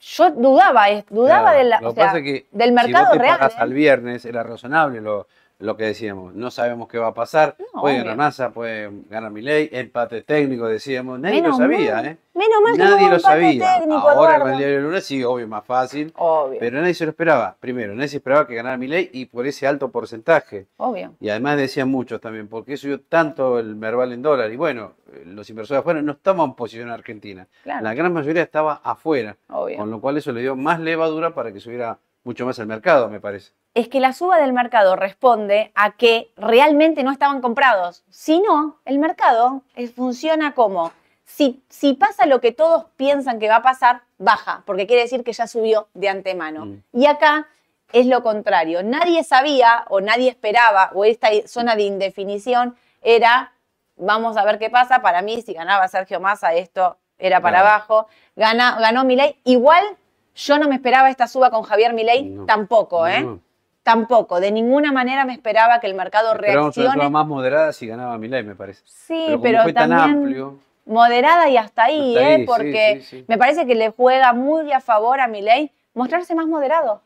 [0.00, 2.12] yo dudaba, dudaba Claro, de la- o sea,
[2.52, 3.38] del si mercado vos te real.
[3.40, 3.54] ¿eh?
[3.56, 5.26] al viernes, era razonable lo,
[5.60, 6.34] lo que decíamos.
[6.34, 7.54] No sabemos qué va a pasar.
[7.74, 11.20] No, puede ganar Massa, puede ganar Milei, empate técnico, decíamos.
[11.20, 12.06] Nadie Menos lo sabía, mal.
[12.06, 12.16] ¿eh?
[12.34, 13.76] Menos mal Nadie lo sabía.
[13.78, 16.12] técnico, Ahora con el diario de Luna sí, obvio, más fácil.
[16.16, 17.56] Obvio, Pero nadie se lo esperaba.
[17.60, 20.66] Primero, nadie se esperaba que ganara Milei y por ese alto porcentaje.
[20.78, 21.14] obvio.
[21.20, 24.50] Y además decían muchos también, ¿por qué subió tanto el Merval en dólar?
[24.50, 27.46] Y bueno, eh, los inversores afuera no estaban posicionados en Argentina.
[27.64, 27.82] Claro.
[27.84, 29.36] La gran mayoría estaba afuera.
[29.50, 29.76] Obvio.
[29.76, 33.08] Con lo cual eso le dio más levadura para que subiera mucho más el mercado,
[33.08, 33.52] me parece.
[33.74, 38.02] es que la suba del mercado responde a que realmente no estaban comprados.
[38.10, 40.92] Si no, el mercado eh, funciona como,
[41.24, 45.22] si, si pasa lo que todos piensan que va a pasar, baja, porque quiere decir
[45.24, 46.66] que ya subió de antemano.
[46.66, 46.82] Mm.
[46.92, 47.46] Y acá
[47.92, 48.82] es lo contrario.
[48.82, 53.52] Nadie sabía o nadie esperaba, o esta zona de indefinición era,
[53.96, 55.00] vamos a ver qué pasa.
[55.00, 57.68] Para mí, si ganaba Sergio Massa, esto era para Claro.
[57.74, 58.06] abajo.
[58.36, 59.36] Gana, ganó Milei.
[59.44, 59.84] Igual
[60.34, 62.46] yo no me esperaba esta suba con Javier Milei, No.
[62.46, 63.20] tampoco, ¿eh?
[63.22, 63.40] No.
[63.82, 66.92] Tampoco, de ninguna manera me esperaba que el mercado reaccione.
[66.92, 68.82] suba más moderada si ganaba Milei, me parece.
[68.84, 72.34] Sí, Pero pero, fue tan también amplio, moderada y hasta ahí, Hasta ¿eh?
[72.36, 73.24] ahí, porque sí, sí.
[73.26, 77.02] me parece que le juega muy a favor a Milei mostrarse más moderado.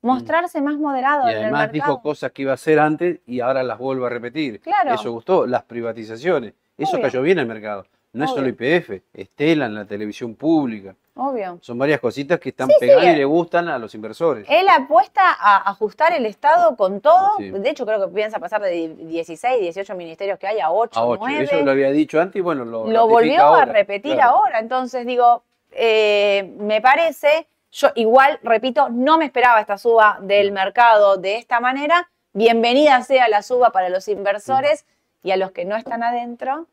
[0.00, 1.72] Mostrarse más moderado y en el además mercado.
[1.94, 4.60] dijo cosas que iba a hacer antes y ahora las vuelve a repetir.
[4.60, 4.94] Claro.
[4.94, 6.54] Eso gustó, las privatizaciones.
[6.76, 7.02] Eso Obvio.
[7.02, 7.84] cayó bien al mercado.
[8.12, 8.46] No es solo.
[8.48, 10.94] IPF, Estela en la televisión pública.
[11.20, 11.58] Obvio.
[11.62, 13.10] Son varias cositas que están Sí, pegadas sí.
[13.10, 14.46] y le gustan a los inversores.
[14.48, 17.30] Él apuesta a ajustar el Estado con todo.
[17.38, 17.50] Sí.
[17.50, 21.06] De hecho, creo que piensa pasar de 16, 18 ministerios que hay a 8, a
[21.06, 21.18] 8.
[21.26, 21.44] 9.
[21.44, 24.36] Eso lo había dicho antes y bueno, lo, lo volvió a repetir Claro.
[24.36, 24.60] ahora.
[24.60, 31.16] Entonces digo, eh, me parece, yo igual, repito, no me esperaba esta suba del mercado
[31.16, 32.08] de esta manera.
[32.32, 34.86] Bienvenida sea la suba para los inversores
[35.24, 36.66] y a los que no están adentro.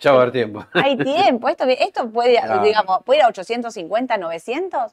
[0.00, 0.64] Ya va a haber tiempo.
[0.74, 1.48] Hay tiempo.
[1.48, 4.92] Esto, esto puede, digamos, puede ir a 850, 900.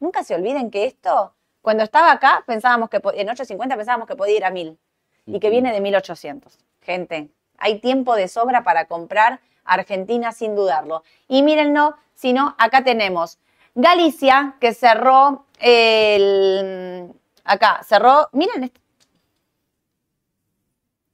[0.00, 4.36] Nunca se olviden que esto, cuando estaba acá, pensábamos que en 850 pensábamos que podía
[4.36, 4.78] ir a 1000
[5.26, 6.58] y que viene de 1800.
[6.82, 11.02] Gente, hay tiempo de sobra para comprar Argentina sin dudarlo.
[11.28, 13.38] Y mírenlo, si no, acá tenemos
[13.74, 17.12] Galicia, que cerró el.
[17.44, 18.28] Acá, cerró.
[18.32, 18.80] Miren, este-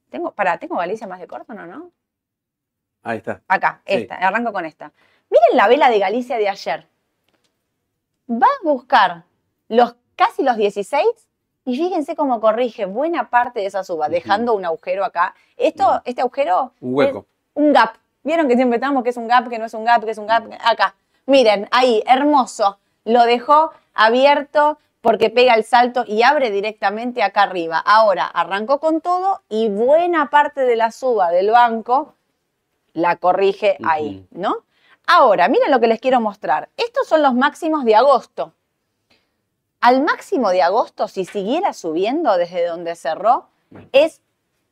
[0.09, 1.65] tengo, para, ¿tengo Galicia más de corto, no?
[1.65, 1.91] no?
[3.03, 3.41] Ahí está.
[3.47, 3.93] Acá, Sí.
[3.95, 4.91] esta, arranco con esta.
[5.29, 6.87] Miren la vela de Galicia de ayer.
[8.29, 9.23] Va a buscar
[9.67, 11.05] los casi los 16
[11.65, 15.35] y fíjense cómo corrige buena parte de esa suba, dejando un agujero acá.
[15.57, 17.25] Esto, este agujero Un hueco.
[17.53, 17.95] un gap.
[18.23, 20.17] ¿Vieron que siempre estamos que es un gap, que no es un gap, que es
[20.17, 20.49] un gap?
[20.63, 20.95] Acá.
[21.25, 22.79] Miren, ahí, hermoso.
[23.05, 27.79] Lo dejó abierto porque pega el salto y abre directamente acá arriba.
[27.79, 32.15] Ahora, arrancó con todo y buena parte de la suba del banco
[32.93, 34.63] la corrige ahí, ¿no?
[35.05, 36.69] Ahora, miren lo que les quiero mostrar.
[36.77, 38.53] Estos son los máximos de agosto.
[39.81, 43.47] Al máximo de agosto, si siguiera subiendo desde donde cerró,
[43.91, 44.21] es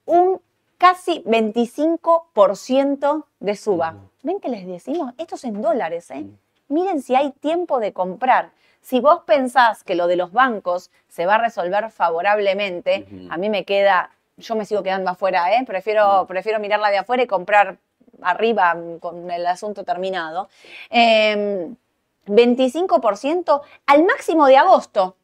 [0.05, 0.41] un
[0.77, 3.95] casi 25% de suba.
[4.23, 5.13] ¿Ven que les decimos?
[5.17, 6.25] Esto es en dólares, ¿eh?
[6.69, 8.51] Miren si hay tiempo de comprar.
[8.79, 13.49] Si vos pensás que lo de los bancos se va a resolver favorablemente, a mí
[13.49, 15.63] me queda, yo me sigo quedando afuera, ¿eh?
[15.67, 17.77] Prefiero, prefiero mirarla de afuera y comprar
[18.21, 20.47] arriba mm, con el asunto terminado.
[20.89, 21.69] Eh,
[22.27, 25.15] 25% al máximo de agosto.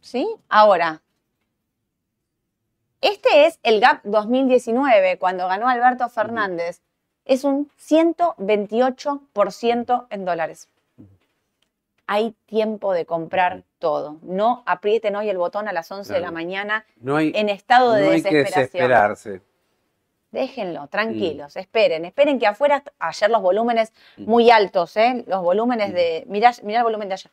[0.00, 0.28] ¿Sí?
[0.48, 1.02] Ahora,
[3.00, 6.80] este es el GAP 2019, cuando ganó Alberto Fernández.
[7.24, 10.68] Es un 128% en dólares.
[12.06, 14.16] Hay tiempo de comprar todo.
[14.22, 17.92] No aprieten hoy el botón a las 11 de la mañana No hay, en estado
[17.92, 18.64] de no hay que desesperación.
[18.64, 19.42] desesperarse.
[20.30, 25.24] Déjenlo, tranquilos, esperen, esperen que afuera, ayer los volúmenes muy altos, ¿eh?
[25.26, 27.32] Los volúmenes de, mirá, mirá el volumen de ayer.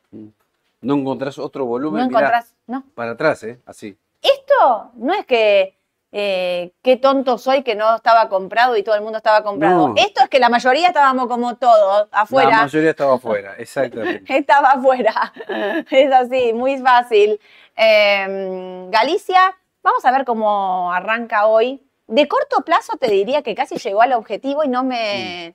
[0.80, 2.02] No encontrás otro volumen.
[2.02, 2.82] No mirá, encontrás, no.
[2.96, 3.60] para atrás, ¿eh?
[3.66, 3.96] Así.
[4.20, 5.78] Esto no es que
[6.10, 9.88] eh, qué tonto soy que no estaba comprado y todo el mundo estaba comprado.
[9.88, 9.94] No.
[9.96, 12.62] Esto es que la mayoría estábamos como todos, La afuera.
[12.62, 14.36] mayoría estaba afuera, exactamente.
[14.36, 15.32] Estaba afuera.
[15.90, 17.38] Es así, muy fácil.
[17.76, 21.84] Eh, Galicia, vamos a ver cómo arranca hoy.
[22.08, 25.54] De corto plazo te diría que casi llegó al objetivo y no me,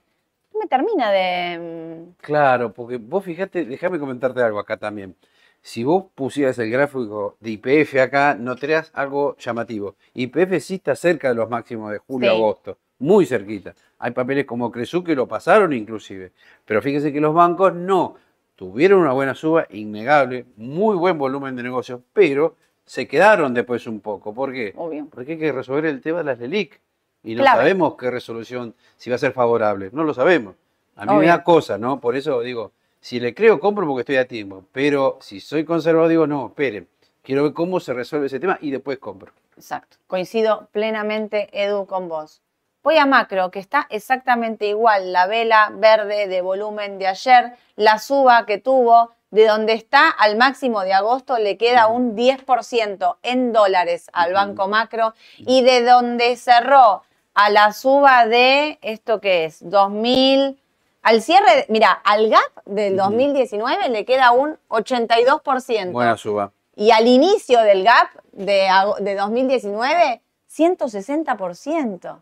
[0.52, 2.04] no me termina de...
[2.20, 5.16] Claro, porque vos fijate, déjame comentarte algo acá también.
[5.60, 9.96] Si vos pusieras el gráfico de IPF acá, notarías algo llamativo.
[10.14, 12.04] IPF sí está cerca de los máximos de Sí.
[12.06, 13.74] julio-agosto, muy cerquita.
[13.98, 16.32] Hay papeles como Cresu que lo pasaron inclusive.
[16.64, 18.14] Pero fíjense que los bancos no.
[18.56, 22.54] Tuvieron una buena suba, innegable, muy buen volumen de negocios, pero
[22.84, 24.34] se quedaron después un poco.
[24.34, 24.72] ¿Por qué?
[24.76, 25.06] Obvio.
[25.10, 26.80] Porque hay que resolver el tema de las LELIC.
[27.22, 27.58] Y no Clave.
[27.58, 29.88] sabemos qué resolución, si va a ser favorable.
[29.92, 30.54] No lo sabemos.
[30.96, 31.98] A mí me da cosa, ¿no?
[31.98, 34.64] Por eso digo, si le creo, compro porque estoy a tiempo.
[34.72, 36.86] Pero si soy conservador, digo, no, esperen.
[37.22, 39.32] Quiero ver cómo se resuelve ese tema y después compro.
[39.56, 39.96] Exacto.
[40.06, 42.42] Coincido plenamente, Edu, con vos.
[42.82, 45.14] Voy a macro, que está exactamente igual.
[45.14, 50.36] La vela verde de volumen de ayer, la suba que tuvo, de donde está al
[50.36, 54.32] máximo de agosto, le queda un 10% en dólares al.
[54.32, 55.12] Banco Macro.
[55.38, 57.02] Y de donde cerró
[57.34, 59.58] a la suba de, ¿esto qué es?
[59.68, 60.56] 2000.
[61.02, 63.10] Al cierre, mira, al gap del Ujú.
[63.10, 65.90] 2019 le queda un 82%.
[65.90, 66.52] Buena suba.
[66.76, 68.68] Y al inicio del gap de,
[69.00, 72.20] de 2019, 160%.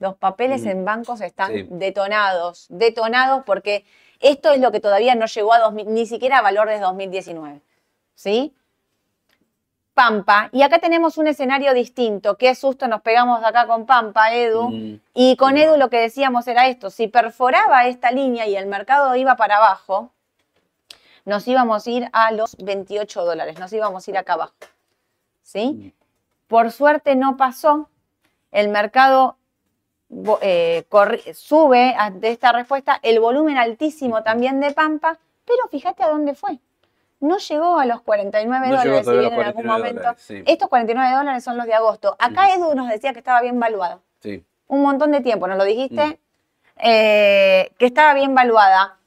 [0.00, 1.66] Los papeles en bancos están Sí.
[1.70, 3.84] detonados, detonados porque
[4.24, 7.60] esto es lo que todavía no llegó a 2000, ni siquiera a valor de 2019.
[8.14, 8.54] ¿Sí?
[9.92, 10.48] Pampa.
[10.50, 12.36] Y acá tenemos un escenario distinto.
[12.36, 14.70] Qué susto nos pegamos acá con Pampa, Edu.
[14.70, 15.00] Mm.
[15.14, 15.56] Y con.
[15.56, 19.58] Edu lo que decíamos era esto, si perforaba esta línea y el mercado iba para
[19.58, 20.10] abajo,
[21.24, 24.54] nos íbamos a ir a los 28 dólares, nos íbamos a ir acá abajo.
[25.42, 25.94] ¿Sí?
[26.48, 27.88] Por suerte no pasó,
[28.50, 29.36] el mercado
[30.42, 30.84] eh,
[31.34, 36.58] sube ante esta respuesta, el volumen altísimo también de Pampa, pero fíjate a dónde fue.
[37.20, 40.00] No llegó a los 49 No llegó dólares, si bien en algún 49 momento.
[40.02, 40.42] dólares, sí.
[40.46, 42.16] Estos 49 dólares son los de agosto.
[42.18, 44.44] Acá Edu nos decía que estaba bien valuado Sí.
[44.68, 46.04] un montón de tiempo, ¿nos lo dijiste?
[46.06, 46.14] Mm.
[46.76, 48.98] Eh, que estaba bien valuada.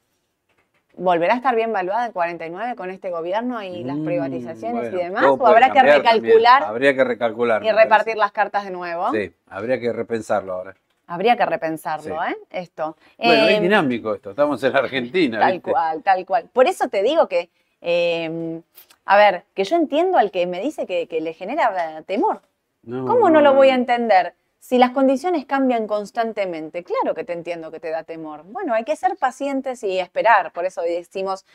[1.00, 5.00] ¿Volverá a estar bien valuada en 49 con este gobierno y las Mm, privatizaciones bueno,
[5.00, 5.26] y demás?
[5.38, 5.98] ¿O habrá que también.
[5.98, 7.62] recalcular Habría que recalcular.
[7.62, 7.84] y parece.
[7.84, 9.12] repartir las cartas de nuevo?
[9.12, 10.76] Sí, habría que repensarlo ahora.
[11.08, 12.32] Habría que repensarlo, Sí.
[12.32, 12.38] ¿eh?
[12.52, 12.98] Esto.
[13.18, 15.40] Bueno, es Em, dinámico esto, estamos en Argentina.
[15.40, 15.72] Tal ¿viste?
[15.72, 16.50] cual, tal cual.
[16.52, 17.50] Por eso te digo que,
[17.82, 18.62] eh,
[19.06, 22.42] a ver, que yo entiendo al que me dice que, que le genera temor.
[22.86, 24.34] ¿Cómo no lo voy a entender?
[24.60, 28.44] Si las condiciones cambian constantemente, claro que te entiendo que te da temor.
[28.46, 31.46] Bueno, hay que ser pacientes y esperar, por eso decimos,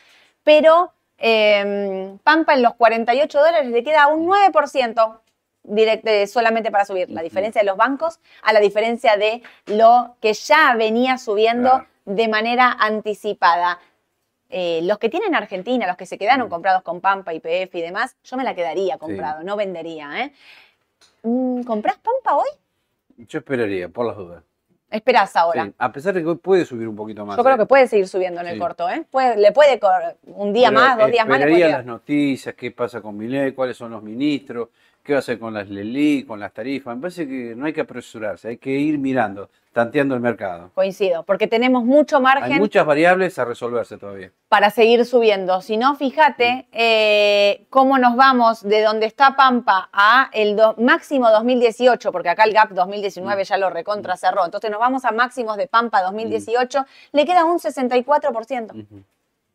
[0.43, 5.19] pero eh, Pampa en los 48 dólares le queda un 9%
[5.63, 7.09] direct- solamente para subir.
[7.09, 11.87] La diferencia de los bancos a la diferencia de lo que ya venía subiendo Claro.
[12.05, 13.79] de manera anticipada.
[14.49, 16.49] Eh, los que tienen Argentina, los que se quedaron Mm.
[16.51, 20.23] comprados con Pampa, IPF y demás, yo me la quedaría comprado, no vendería.
[20.23, 20.33] ¿eh?
[21.23, 22.47] Mm, ¿Comprás Pampa hoy?
[23.27, 24.43] Yo esperaría, por las dudas.
[24.91, 25.65] Esperás ahora.
[25.65, 27.35] Sí, A pesar de que hoy puede subir un poquito más.
[27.35, 27.59] Yo creo ¿eh?
[27.59, 28.59] que puede seguir subiendo en el Sí.
[28.59, 29.03] corto, ¿eh?
[29.09, 29.79] Puede- le puede
[30.25, 31.39] un día Pero más, dos días más.
[31.39, 34.69] Esperaría las noticias, qué pasa con Milei, cuáles son los ministros,
[35.03, 36.95] qué va a hacer con las Lelí, con las tarifas.
[36.95, 40.71] Me parece que no hay que apresurarse, hay que ir mirando, tanteando el mercado.
[40.73, 44.31] Coincido, porque tenemos mucho Hay margen muchas variables a resolverse todavía.
[44.47, 45.61] para seguir subiendo.
[45.61, 51.29] Si no, fíjate eh, cómo nos vamos de donde está Pampa a el do- máximo
[51.29, 54.45] 2018, porque acá el gap 2019 ya lo recontra cerró.
[54.45, 58.71] Entonces nos vamos a máximos de Pampa 2018, le queda un 64%.
[58.71, 59.03] Ujú.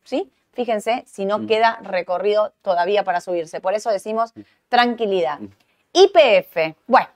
[0.03, 0.29] ¿sí?
[0.53, 1.47] Fíjense si no Mm.
[1.47, 3.61] queda recorrido todavía para subirse.
[3.61, 4.41] Por eso decimos Mm.
[4.69, 5.39] tranquilidad.
[5.93, 6.75] IPF.
[6.87, 7.07] Bueno,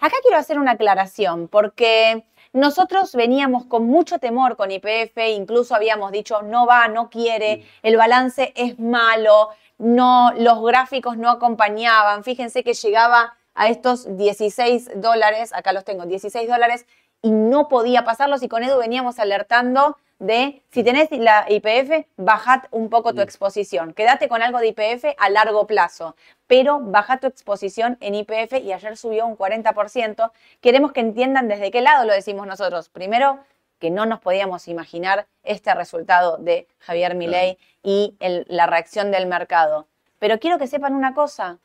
[0.00, 6.12] acá quiero hacer una aclaración porque nosotros veníamos con mucho temor con IPF, incluso habíamos
[6.12, 7.86] dicho no va, no quiere, Mm.
[7.86, 9.48] el balance es malo,
[9.78, 12.24] no, los gráficos no acompañaban.
[12.24, 16.86] Fíjense que llegaba a estos 16 dólares, acá los tengo, 16 dólares,
[17.22, 18.42] y no podía pasarlos.
[18.42, 23.24] Y con Edu veníamos alertando de si tenés la IPF, bajad un poco tu Mm.
[23.24, 23.92] exposición.
[23.92, 26.14] Quédate con algo de IPF a largo plazo,
[26.46, 30.30] pero baja tu exposición en IPF y ayer subió un 40%.
[30.60, 32.88] Queremos que entiendan desde qué lado lo decimos nosotros.
[32.88, 33.40] Primero,
[33.80, 39.26] que no nos podíamos imaginar este resultado de Javier Milei y el- la reacción del
[39.26, 39.88] mercado.
[40.20, 41.58] Pero quiero que sepan una cosa,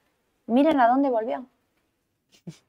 [0.47, 1.45] miren a dónde volvió.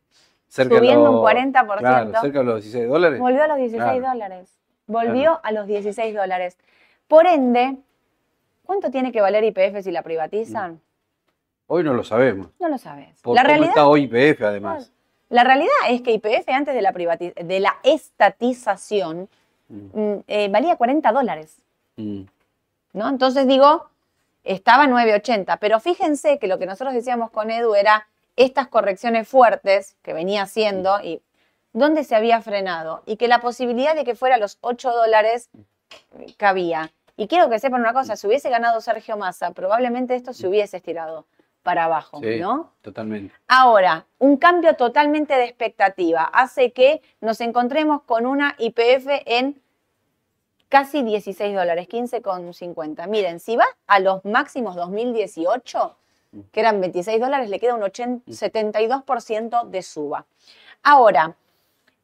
[0.48, 1.78] Cerca Subiendo un los- 40%.
[1.78, 3.18] Claro, cerca de los 16 dólares.
[3.20, 4.08] Volvió a los 16 Claro.
[4.12, 4.57] dólares.
[4.88, 6.56] Volvió a los 16 dólares.
[7.06, 7.76] Por ende,
[8.64, 10.80] ¿cuánto tiene que valer IPF si la privatizan?
[11.68, 12.48] Hoy no lo sabemos.
[12.58, 13.20] No lo sabes.
[13.22, 14.90] Por La cómo realidad, está hoy IPF además.
[15.28, 19.28] la realidad es que IPF antes de la, de la estatización
[19.68, 20.00] Mm.
[20.00, 21.56] mm, eh, valía 40 dólares.
[21.96, 22.22] Mm.
[22.94, 23.08] ¿no?
[23.08, 23.88] Entonces digo,
[24.44, 29.96] estaba 9.80, pero fíjense que lo que nosotros decíamos con Edu era estas correcciones fuertes
[30.02, 31.20] que venía haciendo y
[31.72, 35.50] dónde se había frenado y que la posibilidad de que fuera a los 8 dólares
[36.36, 36.90] cabía.
[37.16, 40.76] Y quiero que sepan una cosa, si hubiese ganado Sergio Massa, probablemente esto se hubiese
[40.76, 41.26] estirado
[41.62, 42.72] para abajo, Sí, ¿no?
[42.80, 43.34] totalmente.
[43.48, 49.60] Ahora, un cambio totalmente de expectativa hace que nos encontremos con una IPF en
[50.68, 53.06] casi 16 dólares, 15,50.
[53.08, 55.96] Miren, si va a los máximos 2018,
[56.52, 60.26] que eran 26 dólares, le queda un 80, 72% de suba.
[60.82, 61.34] Ahora,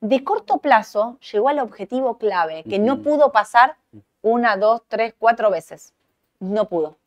[0.04, 3.76] de corto plazo llegó al objetivo clave, que no pudo pasar
[4.20, 5.94] una, dos, tres, cuatro veces.
[6.40, 6.98] No pudo,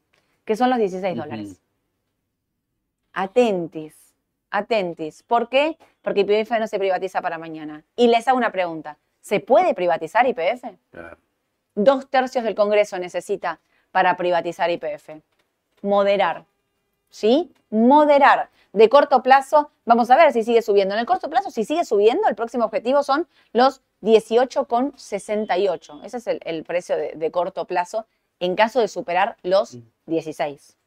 [0.46, 1.22] que son los 16 Ujú.
[1.24, 1.62] dólares.
[3.14, 3.94] Atentis,
[4.50, 5.22] atentis.
[5.22, 5.78] ¿Por qué?
[6.02, 7.84] Porque IPF no se privatiza para mañana.
[7.96, 8.98] Y les hago una pregunta.
[9.22, 10.64] ¿Se puede privatizar IPF?
[10.90, 11.18] Claro.
[11.76, 13.60] Dos tercios del Congreso necesita
[13.92, 15.22] para privatizar IPF.
[15.84, 16.46] Moderar.
[17.10, 17.52] ¿Sí?
[17.70, 18.50] Moderar.
[18.74, 20.94] De corto plazo, vamos a ver si sigue subiendo.
[20.94, 26.04] En el corto plazo, si sigue subiendo, el próximo objetivo son los 18,68.
[26.04, 28.06] Ese es el, el precio de, de corto plazo
[28.40, 30.78] en caso de superar los 16.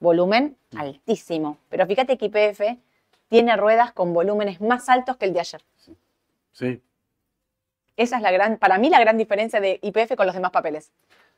[0.00, 1.58] Volumen altísimo.
[1.68, 2.78] Pero fíjate que IPF
[3.28, 5.62] tiene ruedas con volúmenes más altos que el de ayer.
[6.52, 6.80] Sí.
[7.96, 10.90] Esa es la gran, para mí la gran diferencia de IPF con los demás papeles.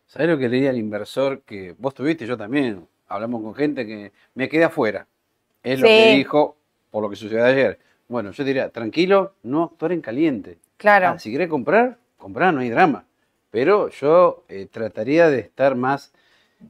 [0.06, 2.26] ¿Sabés lo que le diría al inversor que vos tuviste?
[2.26, 2.88] Yo también.
[3.08, 5.06] Hablamos con gente que me quedé afuera.
[5.62, 6.56] Es lo que dijo
[6.90, 7.78] por lo que sucedió ayer.
[8.08, 10.58] Bueno, yo diría, tranquilo, no actuar en caliente.
[10.76, 11.08] Claro.
[11.08, 13.04] Ah, si querés comprar, comprá, no hay drama.
[13.50, 16.12] Pero yo eh, trataría de estar más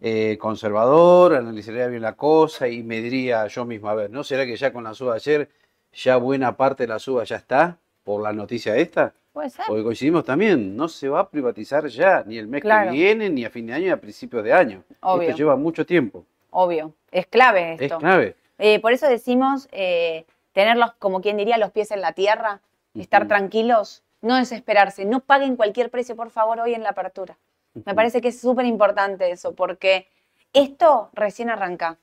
[0.00, 4.44] eh, conservador, analizaría bien la cosa y me diría yo mismo, a ver, ¿no será
[4.46, 5.50] que ya con la suba de ayer,
[5.92, 9.14] ya buena parte de la suba ya está por la noticia esta?
[9.36, 9.66] Puede ser.
[9.66, 12.90] Porque coincidimos también, no se va a privatizar ya, ni el mes Claro.
[12.90, 14.82] que viene, ni a fin de año, ni a principios de año.
[15.02, 15.28] Obvio.
[15.28, 16.24] Esto lleva mucho tiempo.
[16.48, 16.94] Obvio.
[17.10, 17.98] Es clave Es esto.
[17.98, 18.34] clave.
[18.56, 22.62] Eh, por eso decimos eh, tenerlos, como quien diría, los pies en la tierra,
[22.94, 27.36] estar tranquilos, no desesperarse, no paguen cualquier precio, por favor, hoy en la apertura.
[27.84, 30.08] Me parece que es súper importante eso, porque
[30.54, 31.98] esto recién arranca,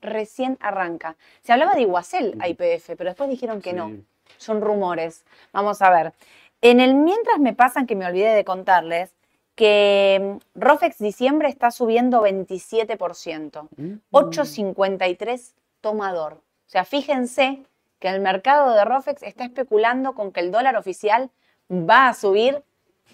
[0.00, 1.16] recién arranca.
[1.42, 3.92] Se hablaba de Iguacel a IPF, pero después dijeron que no,
[4.38, 5.26] son rumores.
[5.52, 6.14] Vamos a ver.
[6.60, 9.14] En el mientras me pasan que me olvidé de contarles
[9.54, 13.92] que mm, Rofex diciembre está subiendo 27%, Mm.
[14.12, 16.34] 8.53 tomador.
[16.34, 17.62] O sea, fíjense
[17.98, 21.30] que el mercado de Rofex está especulando con que el dólar oficial
[21.70, 22.62] va a subir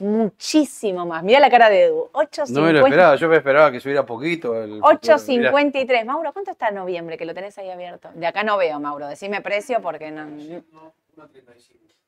[0.00, 1.22] muchísimo más.
[1.22, 2.10] Mira la cara de Edu.
[2.12, 2.50] 8.50.
[2.50, 4.60] No me lo esperaba, yo me esperaba que subiera poquito.
[4.60, 4.98] el futuro.
[5.02, 6.04] Mirá, 8.53.
[6.04, 7.16] Mauro, ¿cuánto está en noviembre?
[7.16, 8.10] Que lo tenés ahí abierto.
[8.14, 9.06] De acá no veo, Mauro.
[9.06, 10.26] Decime precio porque no.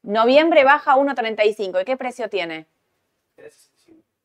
[0.03, 1.83] Noviembre baja a 1.35.
[1.83, 2.67] ¿Y qué precio tiene?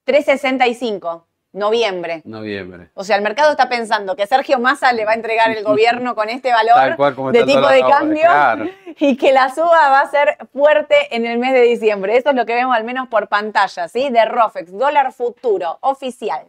[0.06, 1.24] 3.65.
[1.54, 2.22] Noviembre.
[2.24, 2.92] Noviembre.
[2.94, 6.16] O sea, el mercado está pensando que Sergio Massa le va a entregar el gobierno
[6.16, 8.70] con este valor cual de tipo de cambio claro.
[9.00, 12.16] y que la suba va a ser fuerte en el mes de diciembre.
[12.16, 14.10] Eso es lo que vemos al menos por pantalla, ¿sí?
[14.10, 16.48] De Rofex, dólar futuro, oficial.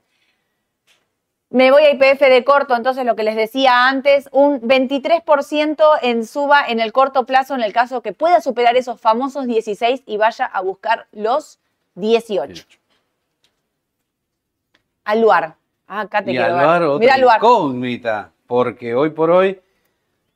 [1.53, 6.27] Me voy a IPF de corto, entonces lo que les decía antes, un 23% en
[6.27, 10.17] suba en el corto plazo en el caso que pueda superar esos famosos 16 y
[10.17, 11.59] vaya a buscar los
[11.97, 12.65] 18.
[15.05, 15.57] Aluar.
[15.87, 16.89] Ah, acá te Y quiero Alvar, ver.
[16.89, 17.37] otra Mira Aluar.
[17.37, 19.61] incógnita, porque hoy por hoy,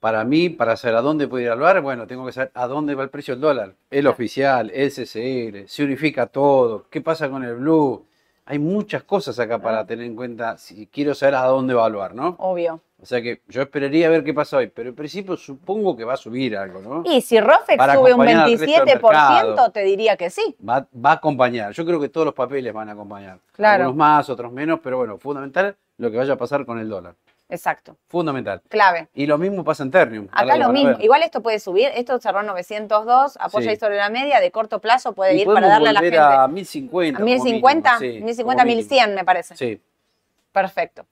[0.00, 2.94] para mí, para saber a dónde puede ir Alvar, bueno, tengo que saber a dónde
[2.94, 3.72] va el precio del dólar.
[3.90, 8.04] El oficial, el CCL, se unifica todo, qué pasa con el blue.
[8.48, 12.14] Hay muchas cosas acá para tener en cuenta si quiero saber a dónde va Alvar,
[12.14, 12.36] ¿no?
[12.38, 12.80] Obvio.
[13.02, 16.04] O sea que yo esperaría a ver qué pasa hoy, pero en principio supongo que
[16.04, 17.02] va a subir algo, ¿no?
[17.04, 19.70] Y si Rofex Para sube un acompañar al resto del 27%, mercado.
[19.70, 20.56] te diría que sí.
[20.66, 21.72] Va, va a acompañar.
[21.72, 23.40] Yo creo que todos los papeles van a acompañar.
[23.52, 23.84] Claro.
[23.84, 27.14] Algunos más, otros menos, pero bueno, fundamental lo que vaya a pasar con el dólar.
[27.48, 27.96] Exacto.
[28.08, 28.60] Fundamental.
[28.68, 29.08] Clave.
[29.14, 30.28] Y lo mismo pasa en Ternium.
[30.32, 30.96] Acá lo mismo.
[31.00, 31.90] Igual esto puede subir.
[31.94, 33.68] Esto cerró 902, apoya Sí.
[33.70, 34.40] ahí sobre la media.
[34.40, 36.18] De corto plazo puede Y ir para darle a la gente.
[36.18, 37.18] a 1050.
[37.18, 37.98] ¿A como 1050?
[38.00, 38.88] mínimo, sí, 1050, como mínimo.
[38.88, 39.56] 1100 me parece.
[39.56, 39.80] Sí.
[40.52, 41.06] Perfecto.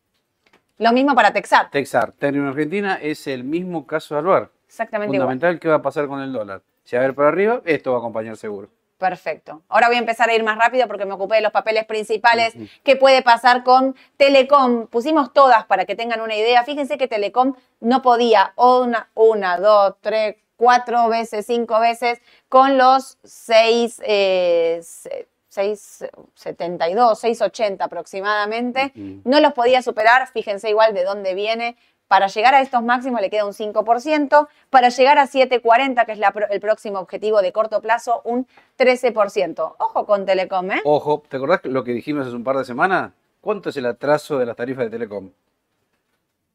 [0.78, 1.70] Lo mismo para Texar.
[1.70, 4.50] Texar, Ternium Argentina es el mismo caso de Alvar.
[4.66, 5.28] Exactamente igual.
[5.28, 6.62] Fundamental, ¿qué va a pasar con el dólar?
[6.82, 8.68] Si va a ver para arriba, esto va a acompañar seguro.
[9.04, 9.62] Perfecto.
[9.68, 12.54] Ahora voy a empezar a ir más rápido porque me ocupé de los papeles principales.
[12.82, 14.86] ¿Qué puede pasar con Telecom?
[14.86, 16.64] Pusimos todas para que tengan una idea.
[16.64, 23.18] Fíjense que Telecom no podía una, una, dos, tres, cuatro veces, cinco veces con los
[23.24, 28.90] seis, eh, se- 672, 680 aproximadamente.
[29.24, 30.26] No los podía superar.
[30.32, 31.76] Fíjense igual de dónde viene.
[32.14, 34.46] Para llegar a estos máximos le queda un 5%.
[34.70, 38.46] Para llegar a 740, que es la el próximo objetivo de corto plazo, un
[38.78, 39.74] 13%.
[39.78, 40.80] Ojo con Telecom, ¿eh?
[40.84, 43.10] Ojo, ¿te acordás lo que dijimos hace un par de semanas?
[43.40, 45.28] ¿Cuánto es el atraso de las tarifas de Telecom?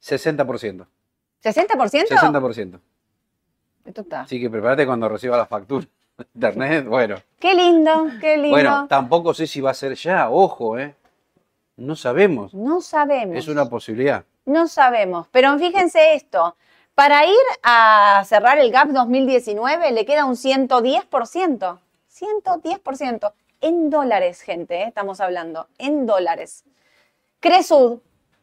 [0.02, 0.88] 60%.
[1.44, 2.08] ¿60%?
[2.08, 2.80] 60%.
[3.84, 4.22] Esto está.
[4.22, 5.86] Así que prepárate cuando reciba la factura
[6.36, 6.86] internet.
[6.88, 8.52] Bueno, Qué lindo, qué lindo.
[8.52, 10.96] bueno, tampoco sé si va a ser ya, ojo, ¿eh?
[11.76, 12.54] No sabemos.
[12.54, 13.36] no sabemos.
[13.36, 14.24] Es una posibilidad.
[14.50, 15.28] No sabemos.
[15.32, 16.56] Pero fíjense esto.
[16.96, 21.80] Para ir a cerrar el GAP 2019 le queda un 110%.
[22.12, 23.34] 110%.
[23.62, 24.86] En dólares, gente, ¿eh?
[24.88, 25.68] estamos hablando.
[25.78, 26.64] En dólares.
[27.40, 28.00] Cresud,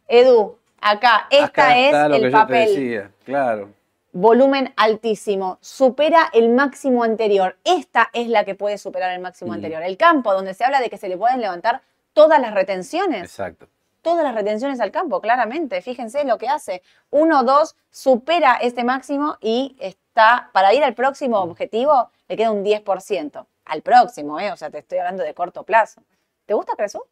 [0.07, 2.69] Edu, acá, esta Acá es que el yo te papel.
[2.69, 3.71] decía, claro.
[4.13, 5.59] Volumen altísimo.
[5.61, 7.57] Supera el máximo anterior.
[7.65, 9.55] Esta es la que puede superar el máximo Mm.
[9.55, 9.83] anterior.
[9.83, 11.83] El campo, donde se habla de que se le pueden levantar
[12.13, 13.67] todas las retenciones Exacto.
[14.07, 15.83] Todas las retenciones al campo, claramente.
[15.83, 16.81] Fíjense lo que hace.
[17.11, 22.65] 1, 2, supera este máximo y está, para ir al próximo objetivo, le queda un
[22.65, 23.47] 10%.
[23.65, 24.53] Al próximo, ¿eh?
[24.53, 26.01] O sea, te estoy hablando de corto plazo.
[26.47, 27.03] ¿Te gusta Cresú?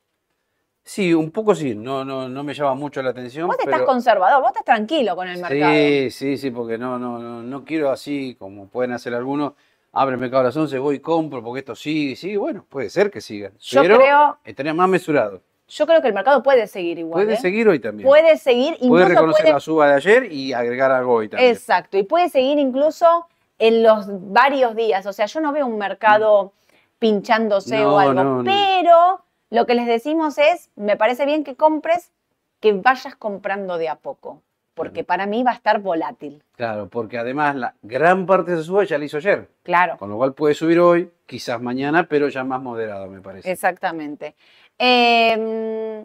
[0.84, 3.48] Sí, un poco sí, no, no, no me llama mucho la atención.
[3.48, 5.72] Vos estás pero- conservador, vos estás tranquilo con el mercado.
[5.72, 9.54] Sí, sí, sí, porque no, no, no, no quiero así como pueden hacer algunos.
[9.92, 12.36] Abre el mercado a las 11, voy y compro porque esto sigue, sigue.
[12.36, 13.50] Bueno, puede ser que siga.
[13.58, 15.40] Yo pero creo- estaría más mesurado.
[15.68, 17.24] Yo creo que el mercado puede seguir igual.
[17.24, 17.40] Puede ¿eh?
[17.40, 18.06] seguir hoy también.
[18.06, 21.50] Puede seguir, Puede incluso reconocer puede- la suba de ayer y agregar algo hoy también.
[21.52, 23.26] Exacto, y puede seguir incluso
[23.58, 25.06] en los varios días.
[25.06, 26.52] O sea, yo no veo un mercado
[26.98, 28.44] pinchándose No, o algo, no.
[28.44, 32.12] pero lo que les decimos es, me parece bien que compres,
[32.60, 34.42] que vayas comprando de a poco,
[34.74, 36.42] porque para mí va a estar volátil.
[36.56, 39.48] Claro, porque además la gran parte de esa suba ya la hizo ayer.
[39.62, 43.50] Claro, Con lo cual puede subir hoy, quizás mañana, pero ya más moderado, me parece.
[43.50, 44.34] exactamente.
[44.78, 46.04] Eh,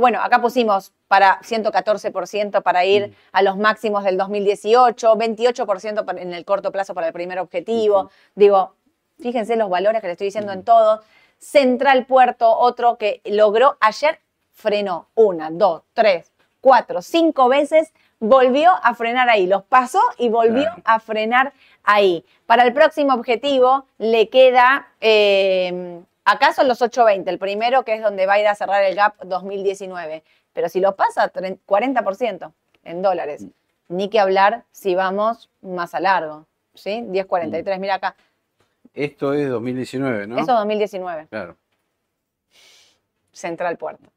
[0.00, 6.34] bueno, acá pusimos para 114% para ir a los máximos del 2018, 28% para- en
[6.34, 8.10] el corto plazo para el primer objetivo.
[8.34, 8.74] Digo,
[9.20, 11.02] fíjense los valores que le estoy diciendo en todo.
[11.38, 14.18] Central Puerto, otro que logró ayer,
[14.52, 20.64] frenó una, dos, tres, cuatro, cinco veces, volvió a frenar ahí, los pasó y volvió
[20.64, 20.82] Claro.
[20.84, 21.52] a frenar
[21.84, 22.24] ahí.
[22.46, 28.02] Para el próximo objetivo le queda, eh, acá son los 8.20, el primero que es
[28.02, 32.52] donde va a ir a cerrar el gap 2019, pero si lo pasa, tre- 40%
[32.84, 33.46] en dólares.
[33.88, 37.02] Ni que hablar si vamos más a largo, ¿sí?
[37.08, 38.16] 10.43, mira acá.
[38.94, 40.38] Esto es 2019, ¿no?
[40.38, 41.56] Eso 2019, Claro.
[43.32, 44.10] Central Puerto.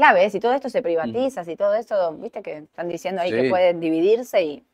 [0.00, 0.02] Mm.
[0.02, 0.30] Clave, ¿eh?
[0.30, 3.80] si todo esto se privatiza, si todo esto, viste que están diciendo ahí que pueden
[3.80, 4.64] dividirse y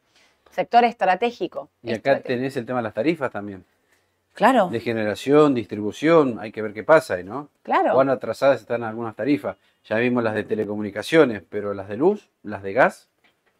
[0.50, 1.68] sector estratégico.
[1.82, 3.64] Y acá tenés el tema de las tarifas también.
[4.34, 7.48] Claro, De generación, distribución, hay que ver qué pasa ahí, ¿no?
[7.62, 7.94] claro.
[7.94, 9.56] Cuán atrasadas están algunas tarifas.
[9.88, 13.08] Ya vimos las de telecomunicaciones, pero las de luz, las de gas,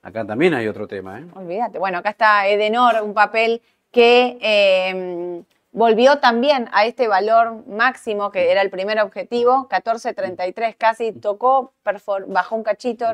[0.03, 1.25] acá también hay otro tema, ¿eh?
[1.35, 1.79] Olvídate.
[1.79, 5.43] Bueno, acá está Edenor, un papel que eh,
[5.77, 11.73] volvió también a este valor máximo, que era el primer objetivo, 14.33 casi, tocó,
[12.29, 13.07] bajó un cachito,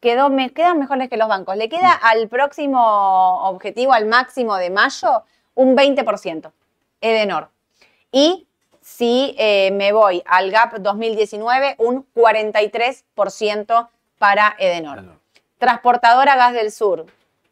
[0.00, 1.56] quedó, me, quedan mejores que los bancos.
[1.56, 5.22] Le queda al próximo objetivo, al máximo de mayo,
[5.54, 6.50] un 20%,
[7.00, 7.48] Edenor.
[8.10, 8.48] Y
[8.80, 15.04] si eh, me voy al GAP 2019, un 43% para Edenor.
[15.58, 17.06] Transportadora Gas del Sur.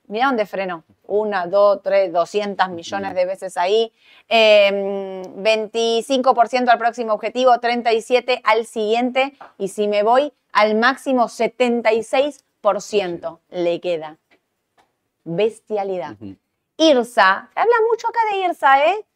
[0.08, 0.84] Mira dónde frenó.
[1.06, 3.92] Una, dos, tres, 200 millones de veces ahí.
[4.28, 9.34] Eh, 25% al próximo objetivo, 37% al siguiente.
[9.58, 14.16] Y si me voy al máximo, 76% le queda.
[15.24, 16.16] Bestialidad.
[16.76, 17.48] IRSA.
[17.54, 19.06] Se habla mucho acá de IRSA, ¿eh?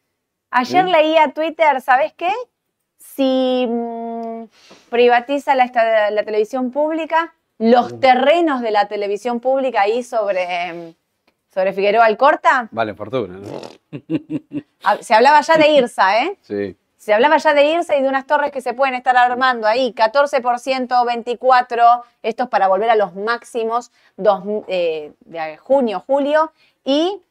[0.49, 0.91] Ayer Sí.
[0.91, 2.31] leía Twitter, ¿sabes qué?
[2.97, 4.43] Si mm,
[4.89, 5.71] privatiza la
[6.25, 10.95] televisión pública, los terrenos de la televisión pública ahí sobre, mm,
[11.53, 13.61] sobre Figueroa Alcorta, Vale fortuna, ¿no?
[14.83, 16.37] ah, se hablaba ya de IRSA, ¿eh?
[16.41, 16.75] Sí.
[16.97, 19.93] Se hablaba ya de IRSA y de unas torres que se pueden estar armando ahí,
[19.93, 26.51] 14%, 24%, esto es para volver a los máximos dos- eh, de junio, julio,
[26.83, 27.21] y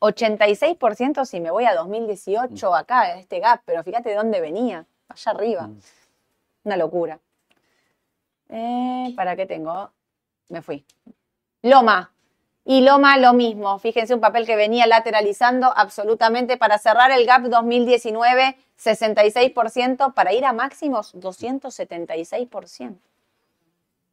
[0.00, 4.84] 86% si me voy a 2018 acá, a este gap, pero fíjate de dónde venía,
[5.08, 5.62] allá arriba.
[5.68, 5.78] Mm.
[6.64, 7.18] Una locura.
[8.48, 9.92] Eh, ¿Para qué tengo?
[10.48, 10.84] Me fui.
[11.62, 12.12] Loma.
[12.64, 13.78] Y Loma lo mismo.
[13.78, 20.46] Fíjense un papel que venía lateralizando absolutamente para cerrar el gap 2019, 66%, para ir
[20.46, 22.98] a máximos 276%.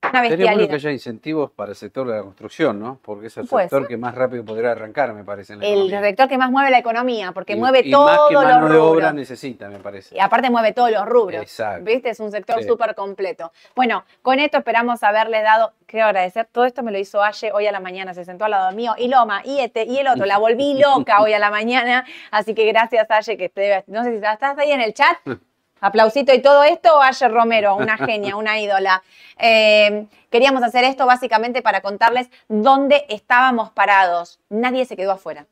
[0.03, 2.99] Una Sería bueno que haya incentivos para el sector de la construcción, ¿no?
[3.03, 5.53] Porque es el sector que más rápido podría arrancar, me parece.
[5.53, 6.01] En la El economía.
[6.01, 8.67] sector que más mueve la economía, porque Y- mueve y todos más que los mano
[8.67, 9.13] de obra rubros.
[9.13, 10.15] necesita, me parece.
[10.15, 11.41] Y aparte mueve todos los rubros.
[11.43, 11.85] Exacto.
[11.85, 12.09] ¿Viste?
[12.09, 12.67] Es un sector Sí.
[12.67, 13.51] súper completo.
[13.75, 17.67] Bueno, con esto esperamos haberle dado, quiero agradecer, todo esto me lo hizo Aye hoy
[17.67, 20.25] a la mañana, se sentó al lado mío, y Loma, y este, y el otro,
[20.25, 20.73] la volví
[21.07, 24.57] loca hoy a la mañana, así que gracias Aye, que te, no sé si estás
[24.57, 25.17] ahí en el chat,
[25.81, 29.03] aplausito y todo esto, Aye Romero, una genia, una ídola.
[29.37, 34.39] Eh, queríamos hacer esto básicamente para contarles dónde estábamos parados.
[34.47, 35.47] Nadie se quedó afuera.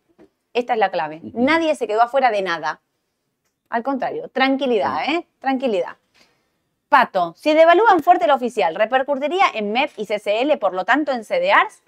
[0.53, 1.19] Esta es la clave.
[1.33, 2.79] Nadie se quedó afuera de nada.
[3.69, 5.27] Al contrario, tranquilidad, ¿eh?
[5.39, 5.97] Tranquilidad.
[6.87, 11.23] Pato, si devalúan fuerte el oficial, ¿repercutiría en MEP y CCL, por lo tanto en
[11.23, 11.83] CDRs?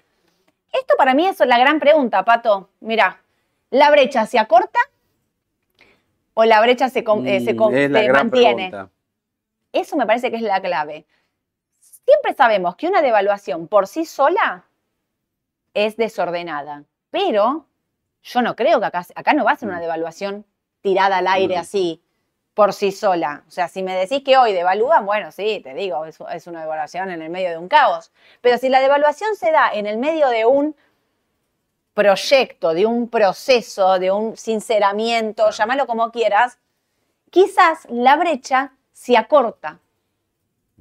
[0.72, 2.70] Esto para mí es la gran pregunta, Pato.
[2.80, 3.20] Mira,
[3.70, 4.78] ¿la brecha se acorta
[6.34, 8.54] o la brecha se, eh, se Mm, se mantiene?
[8.70, 8.90] pregunta.
[9.72, 11.06] Eso me parece que es la clave.
[11.78, 14.64] Siempre sabemos que una devaluación por sí sola
[15.74, 17.66] es desordenada, pero
[18.22, 19.82] yo no creo que acá, acá no va a ser una Mm.
[19.82, 20.44] devaluación
[20.82, 22.02] tirada al aire así
[22.54, 23.44] por sí sola.
[23.48, 26.60] O sea, si me decís que hoy devalúan, bueno, sí, te digo, es, es una
[26.60, 28.12] devaluación en el medio de un caos.
[28.42, 30.76] Pero si la devaluación se da en el medio de un
[31.94, 36.58] proyecto, de un proceso, de un sinceramiento, llámalo como quieras,
[37.30, 39.78] quizás la brecha se acorta.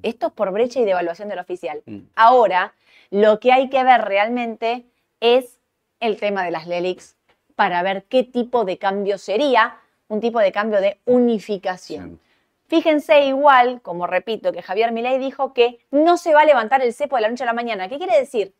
[0.03, 1.81] Esto es por brecha y devaluación del oficial.
[1.85, 1.99] Mm.
[2.15, 2.73] Ahora,
[3.09, 4.85] lo que hay que ver realmente
[5.19, 5.59] es
[5.99, 7.15] el tema de las LELIX
[7.55, 12.19] para ver qué tipo de cambio sería un tipo de cambio de unificación.
[12.67, 16.93] Fíjense igual, como repito, que Javier Milei dijo que no se va a levantar el
[16.93, 17.89] cepo de la noche a la mañana.
[17.89, 18.53] ¿Qué quiere decir?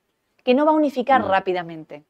[0.44, 1.30] Que no va a unificar No.
[1.30, 2.04] rápidamente.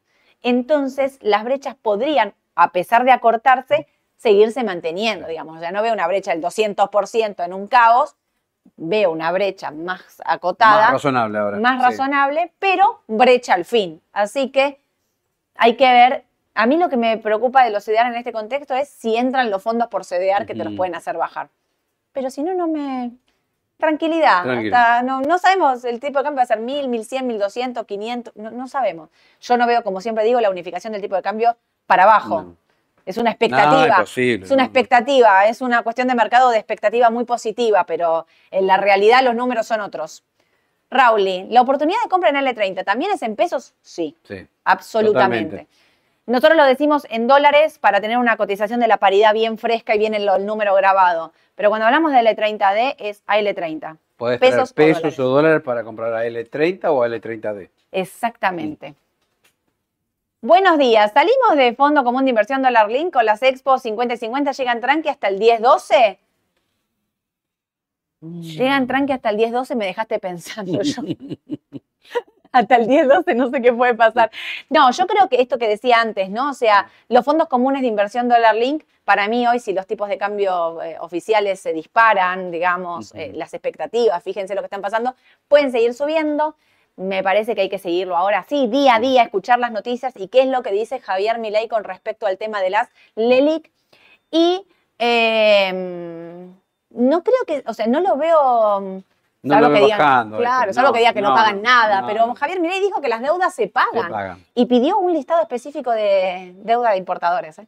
[0.43, 3.87] Entonces, las brechas podrían, a pesar de acortarse,
[4.17, 5.59] seguirse manteniendo, digamos.
[5.59, 8.15] Sea, no veo una brecha del 200% en un caos,
[8.77, 11.59] veo una brecha más acotada, Más razonable ahora.
[11.59, 11.85] más sí.
[11.85, 14.01] razonable, pero brecha al fin.
[14.13, 14.79] Así que
[15.55, 16.25] hay que ver.
[16.53, 19.49] A mí lo que me preocupa de los CDR en este contexto es si entran
[19.49, 21.49] los fondos por CDR que te los pueden hacer bajar.
[22.11, 23.11] Pero si no, no me.
[23.82, 24.49] Tranquilidad.
[24.49, 28.36] Hasta no, no sabemos, el tipo de cambio va a ser 1000, 1100, 1200, 500,
[28.36, 29.09] no, no sabemos.
[29.41, 31.57] Yo no veo, como siempre digo, la unificación del tipo de cambio
[31.88, 32.43] para abajo.
[32.43, 32.55] No.
[33.05, 34.03] Es una expectativa.
[34.15, 38.77] es una expectativa, es una cuestión de mercado de expectativa muy positiva, pero en la
[38.77, 40.23] realidad los números son otros.
[40.91, 43.73] Rauli, ¿la oportunidad de compra en L30 también es en pesos?
[43.82, 44.45] Sí, Sí.
[44.63, 45.43] absolutamente.
[45.45, 45.67] Totalmente.
[46.28, 49.99] Nosotros lo decimos en dólares para tener una cotización de la paridad bien fresca y
[49.99, 51.34] bien el, el número grabado.
[51.55, 53.97] Pero cuando hablamos de L30D es AL30.
[54.17, 55.19] Podés Pesos o pesos dólares.
[55.19, 57.69] o dólares para comprar a L30 o a L30D.
[57.91, 58.93] Exactamente.
[60.43, 61.11] Buenos días.
[61.11, 64.51] Salimos de Fondo Común de Inversión Dollar Link con las Expo 50 y 50.
[64.51, 66.17] Llegan tranqui hasta el 10-12.
[68.22, 69.76] Llegan tranqui hasta el 10-12.
[69.76, 71.01] Me dejaste pensando yo.
[72.51, 74.31] hasta el 10-12 no sé qué puede pasar.
[74.69, 76.49] No, yo creo que esto que decía antes, ¿no?
[76.49, 80.09] O sea, los fondos comunes de inversión Dollar Link, para mí hoy, si los tipos
[80.09, 85.15] de cambio eh, oficiales se disparan, digamos, eh, las expectativas, fíjense lo que están pasando,
[85.47, 86.55] pueden seguir subiendo
[86.97, 90.27] me parece que hay que seguirlo ahora sí, día a día, escuchar las noticias y
[90.27, 93.71] qué es lo que dice Javier Milei con respecto al tema de las LELIC.
[94.29, 94.65] Y
[94.99, 96.53] em,
[96.89, 99.03] no creo que, o sea, no lo veo...
[99.43, 102.79] No lo veo bajando, claro, salvo que diga que no, pagan nada, pero Javier Milei
[102.79, 107.57] dijo que las deudas se pagan, y pidió un listado específico de deuda de importadores.
[107.57, 107.67] ¿eh?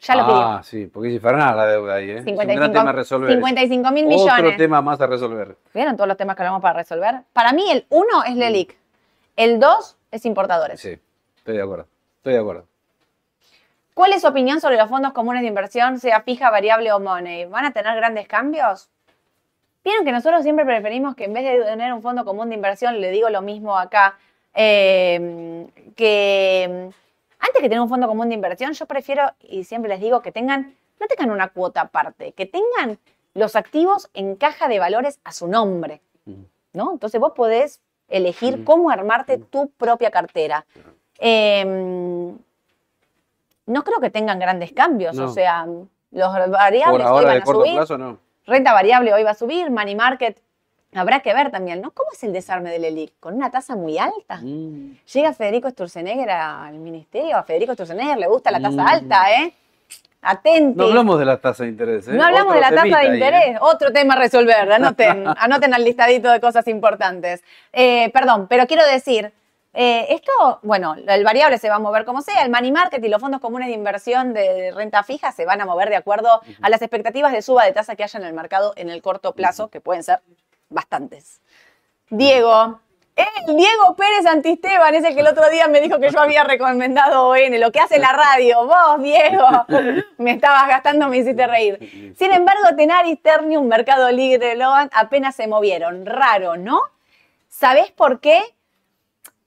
[0.00, 0.42] Ya lo pidió.
[0.42, 2.22] Ah, sí, porque es infernal la deuda ahí, ¿eh?
[2.22, 3.32] 55, es un gran tema a resolver.
[3.32, 4.38] 55 mil millones.
[4.38, 5.56] Otro tema más a resolver.
[5.72, 7.22] ¿Vieron todos los temas que hablamos para resolver?
[7.32, 8.76] Para mí el uno es LELIC,
[9.36, 10.80] el dos es importadores.
[10.80, 10.98] Sí,
[11.36, 11.86] estoy de acuerdo,
[12.18, 12.66] estoy de acuerdo.
[13.94, 17.46] ¿Cuál es su opinión sobre los fondos comunes de inversión, sea fija, variable o money?
[17.46, 18.90] ¿Van a tener grandes cambios?
[19.84, 23.00] Vieron que nosotros siempre preferimos que en vez de tener un fondo común de inversión,
[23.00, 24.16] le digo lo mismo acá,
[24.54, 26.90] eh, que
[27.38, 30.32] antes que tener un fondo común de inversión, yo prefiero, y siempre les digo, que
[30.32, 32.98] tengan, no tengan una cuota aparte, que tengan
[33.34, 36.00] los activos en caja de valores a su nombre,
[36.72, 36.92] ¿no?
[36.92, 40.64] Entonces vos podés elegir cómo armarte tu propia cartera.
[41.18, 42.38] Em,
[43.66, 47.74] no creo que tengan grandes cambios, o sea, los variables Por hoy a subir.
[47.74, 48.23] Plazo, no.
[48.46, 50.38] Renta variable hoy va a subir, money market
[50.94, 51.90] Habrá que ver también, ¿no?
[51.90, 53.14] ¿Cómo es el desarme del ELIC?
[53.18, 54.36] ¿Con una tasa muy alta?
[54.40, 54.96] Mm.
[55.12, 58.86] Llega Federico Sturzenegger al ministerio, a Federico Sturzenegger le gusta la tasa mm.
[58.86, 59.52] alta, ¿eh?
[60.22, 60.78] Atenti.
[60.78, 62.12] No hablamos de la tasa de interés, ¿eh?
[62.12, 63.14] No hablamos de la tasa de ¿eh?
[63.14, 63.58] interés.
[63.60, 64.70] Otro tema a resolver.
[64.72, 67.42] Anoten, anoten al listadito de cosas importantes.
[67.72, 69.32] Eh, perdón, pero quiero decir,
[69.74, 73.08] eh, esto, bueno, el variable se va a mover como sea, el money market y
[73.08, 76.68] los fondos comunes de inversión de renta fija se van a mover de acuerdo a
[76.70, 79.68] las expectativas de suba de tasa que haya en el mercado en el corto plazo,
[79.68, 80.20] que pueden ser
[80.68, 81.40] bastantes.
[82.08, 82.80] Diego.
[83.16, 86.42] El Diego Pérez Antisteban es el que el otro día me dijo que yo había
[86.42, 88.66] recomendado ON, lo que hace la radio.
[88.66, 89.46] Vos, Diego,
[90.18, 92.14] me estabas gastando, me hiciste reír.
[92.18, 96.06] Sin embargo, Tenaris, Ternium, Mercado Libre, Logan apenas se movieron.
[96.06, 96.80] Raro, ¿no?
[97.48, 98.53] ¿Sabés por qué?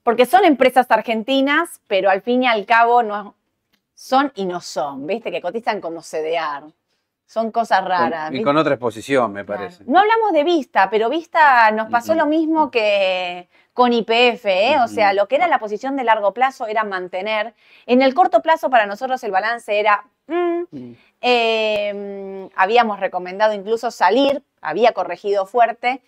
[0.08, 3.34] Porque son empresas argentinas, pero al fin y al cabo no
[3.92, 5.30] son y no son, ¿viste?
[5.30, 6.72] Que cotizan como CDR.
[7.26, 8.32] Son cosas raras.
[8.32, 9.84] y con otra exposición, me parece.
[9.86, 14.76] No hablamos de Vista, pero Vista nos pasó lo mismo que con IPF, ¿eh?
[14.82, 17.52] O sea, lo que era la posición de largo plazo era mantener.
[17.84, 20.06] En el corto plazo, para nosotros el balance era.
[20.26, 26.00] Mm, em, habíamos recomendado incluso salir, había corregido fuerte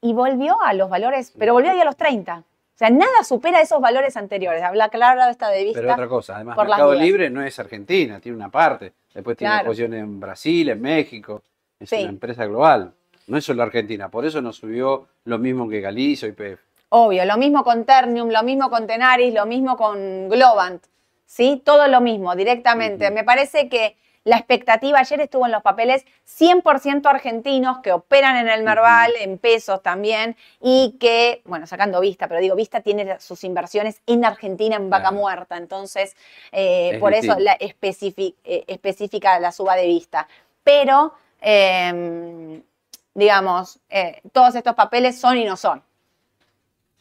[0.00, 2.42] y volvió a los valores, pero volvió ahí a los 30.
[2.76, 4.62] O sea, nada supera esos valores anteriores.
[4.62, 5.80] Habla claro esta de vista.
[5.80, 8.92] Pero otra cosa, además, Mercado Libre no es Argentina, tiene una parte.
[9.14, 11.42] Después tiene posiciones en Brasil, en México.
[11.80, 12.92] Es una empresa global.
[13.28, 14.10] No es solo Argentina.
[14.10, 16.60] Por eso nos subió lo mismo que Galicia y PF.
[16.90, 20.84] Obvio, lo mismo con Ternium, lo mismo con Tenaris, lo mismo con Globant.
[21.24, 21.62] ¿Sí?
[21.64, 23.10] Todo lo mismo, directamente.
[23.10, 23.96] Me parece que
[24.26, 29.38] la expectativa ayer estuvo en los papeles 100% argentinos que operan en el Merval, en
[29.38, 34.74] pesos también, y que, bueno, sacando Vista, pero digo, Vista tiene sus inversiones en Argentina
[34.74, 36.16] en vaca muerta, entonces
[36.50, 40.26] eh, por eso la eh, específica la suba de Vista.
[40.64, 42.60] Pero, em,
[43.14, 45.84] digamos, eh, todos estos papeles son y no son.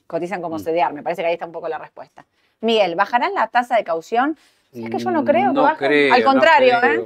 [0.05, 0.63] Cotizan como mm.
[0.63, 2.23] CDR, me parece que ahí está un poco la respuesta.
[2.61, 4.38] Miguel, ¿bajarán la tasa de caución?
[4.84, 7.03] Es que yo no creo que Al contrario, ¿eh?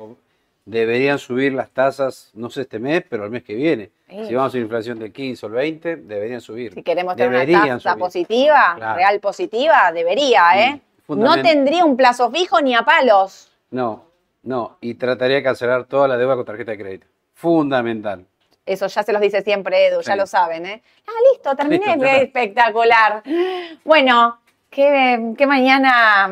[0.65, 3.89] Deberían subir las tasas, no sé este mes, pero el mes que viene.
[4.07, 6.74] Si vamos a una inflación del 15 o el 20, deberían subir.
[6.74, 10.82] Si queremos tener una tasa positiva, real positiva, debería, ¿eh?
[11.07, 13.51] No tendría un plazo fijo ni a palos.
[13.72, 14.05] No,
[14.43, 14.78] no.
[14.82, 17.07] Y trataría de cancelar toda la deuda con tarjeta de crédito.
[17.34, 18.26] Fundamental.
[18.65, 20.84] Eso ya se los dice siempre Edu, ya lo saben, ¿eh?
[21.07, 22.22] Ah, listo, terminé.
[22.22, 23.24] Espectacular.
[23.84, 24.39] Bueno,
[24.70, 26.30] qué, qué mañana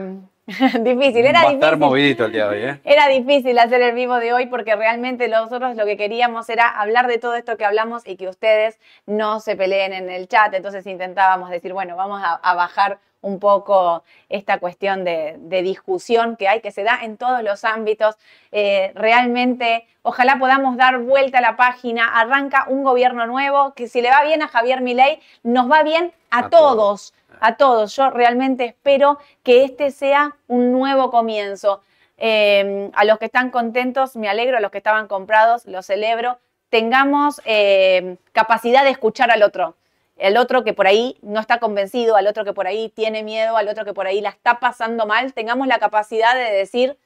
[0.80, 1.56] difícil, era Va a difícil.
[1.56, 2.80] estar movidito el día de hoy, ¿eh?
[2.86, 7.08] Era difícil hacer el vivo de hoy porque realmente nosotros lo que queríamos era hablar
[7.08, 10.54] de todo esto que hablamos y que ustedes no se peleen en el chat.
[10.54, 16.62] Entonces intentábamos decir, bueno, vamos a, bajar un poco esta cuestión de, discusión que hay,
[16.62, 18.16] que se da en todos los ámbitos.
[18.54, 22.22] Eh, realmente, ojalá podamos dar vuelta a la página.
[22.22, 26.14] Arranca un gobierno nuevo que si le va bien a Javier Milei, nos va bien
[26.38, 27.96] a, todos a todos.
[27.96, 31.82] Yo realmente espero que este sea un nuevo comienzo.
[32.18, 36.40] Em, a los que están contentos, me alegro, a los que estaban comprados, lo celebro.
[36.70, 39.76] Tengamos em, capacidad de escuchar al otro
[40.18, 43.56] el otro que por ahí no está convencido, al otro que por ahí tiene miedo,
[43.56, 46.98] al otro que por ahí la está pasando mal, tengamos la capacidad de decir,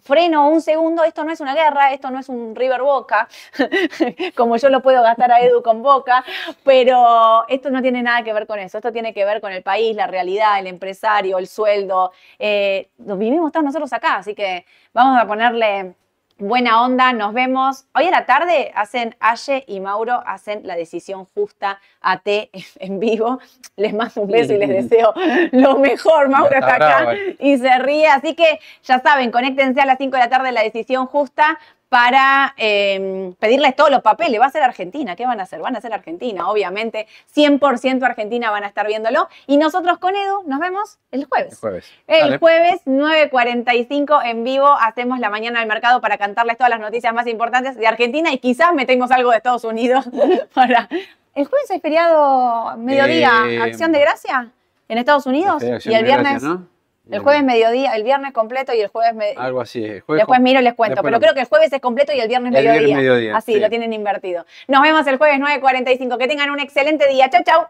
[0.00, 3.28] freno un segundo, esto no es una guerra, esto no es un River Boca,
[4.36, 6.24] como yo lo puedo gastar a Edu con Boca,
[6.64, 9.62] pero esto no tiene nada que ver con eso, esto tiene que ver con el
[9.62, 15.20] país, la realidad, el empresario, el sueldo, eh, vivimos todos nosotros acá, así que vamos
[15.20, 15.94] a ponerle
[16.42, 17.86] buena onda, nos vemos.
[17.94, 22.98] Hoy a la tarde hacen Aye y Mauro, hacen la decisión justa a T en
[22.98, 23.38] vivo.
[23.76, 25.14] Les mando un beso y les deseo
[25.52, 26.28] lo mejor.
[26.28, 28.08] Mauro está, acá y se ríe.
[28.08, 31.58] Así que ya saben, conéctense a las 5 de la tarde la decisión justa
[31.92, 34.40] para em, pedirles todos los papeles.
[34.40, 35.14] Va a ser Argentina.
[35.14, 35.60] ¿Qué van a hacer?
[35.60, 37.06] Van a ser Argentina, obviamente.
[37.36, 39.28] 100% Argentina van a estar viéndolo.
[39.46, 41.52] Y nosotros con Edu nos vemos el jueves.
[41.52, 41.92] El jueves.
[42.06, 44.68] El jueves, 9.45 en vivo.
[44.68, 48.38] Hacemos la mañana al mercado para cantarles todas las noticias más importantes de Argentina y
[48.38, 50.06] quizás metemos algo de Estados Unidos
[50.54, 50.88] para...
[51.34, 54.48] ¿El jueves hay feriado mediodía, Eh, acción de gracia
[54.88, 55.62] en Estados Unidos?
[55.62, 56.71] Y el Gracias, viernes, ¿no?
[57.10, 59.14] El jueves mediodía, el viernes completo y el jueves...
[59.14, 59.84] me- Algo así.
[59.84, 62.20] El jueves Después miro y les cuento, pero creo que el jueves es completo y
[62.20, 62.80] el viernes El mediodía.
[62.86, 63.60] viernes mediodía, Así, sí.
[63.60, 64.46] lo tienen invertido.
[64.68, 66.16] Nos vemos el jueves 9.45.
[66.18, 67.28] Que tengan un excelente día.
[67.28, 67.66] Chau, chau.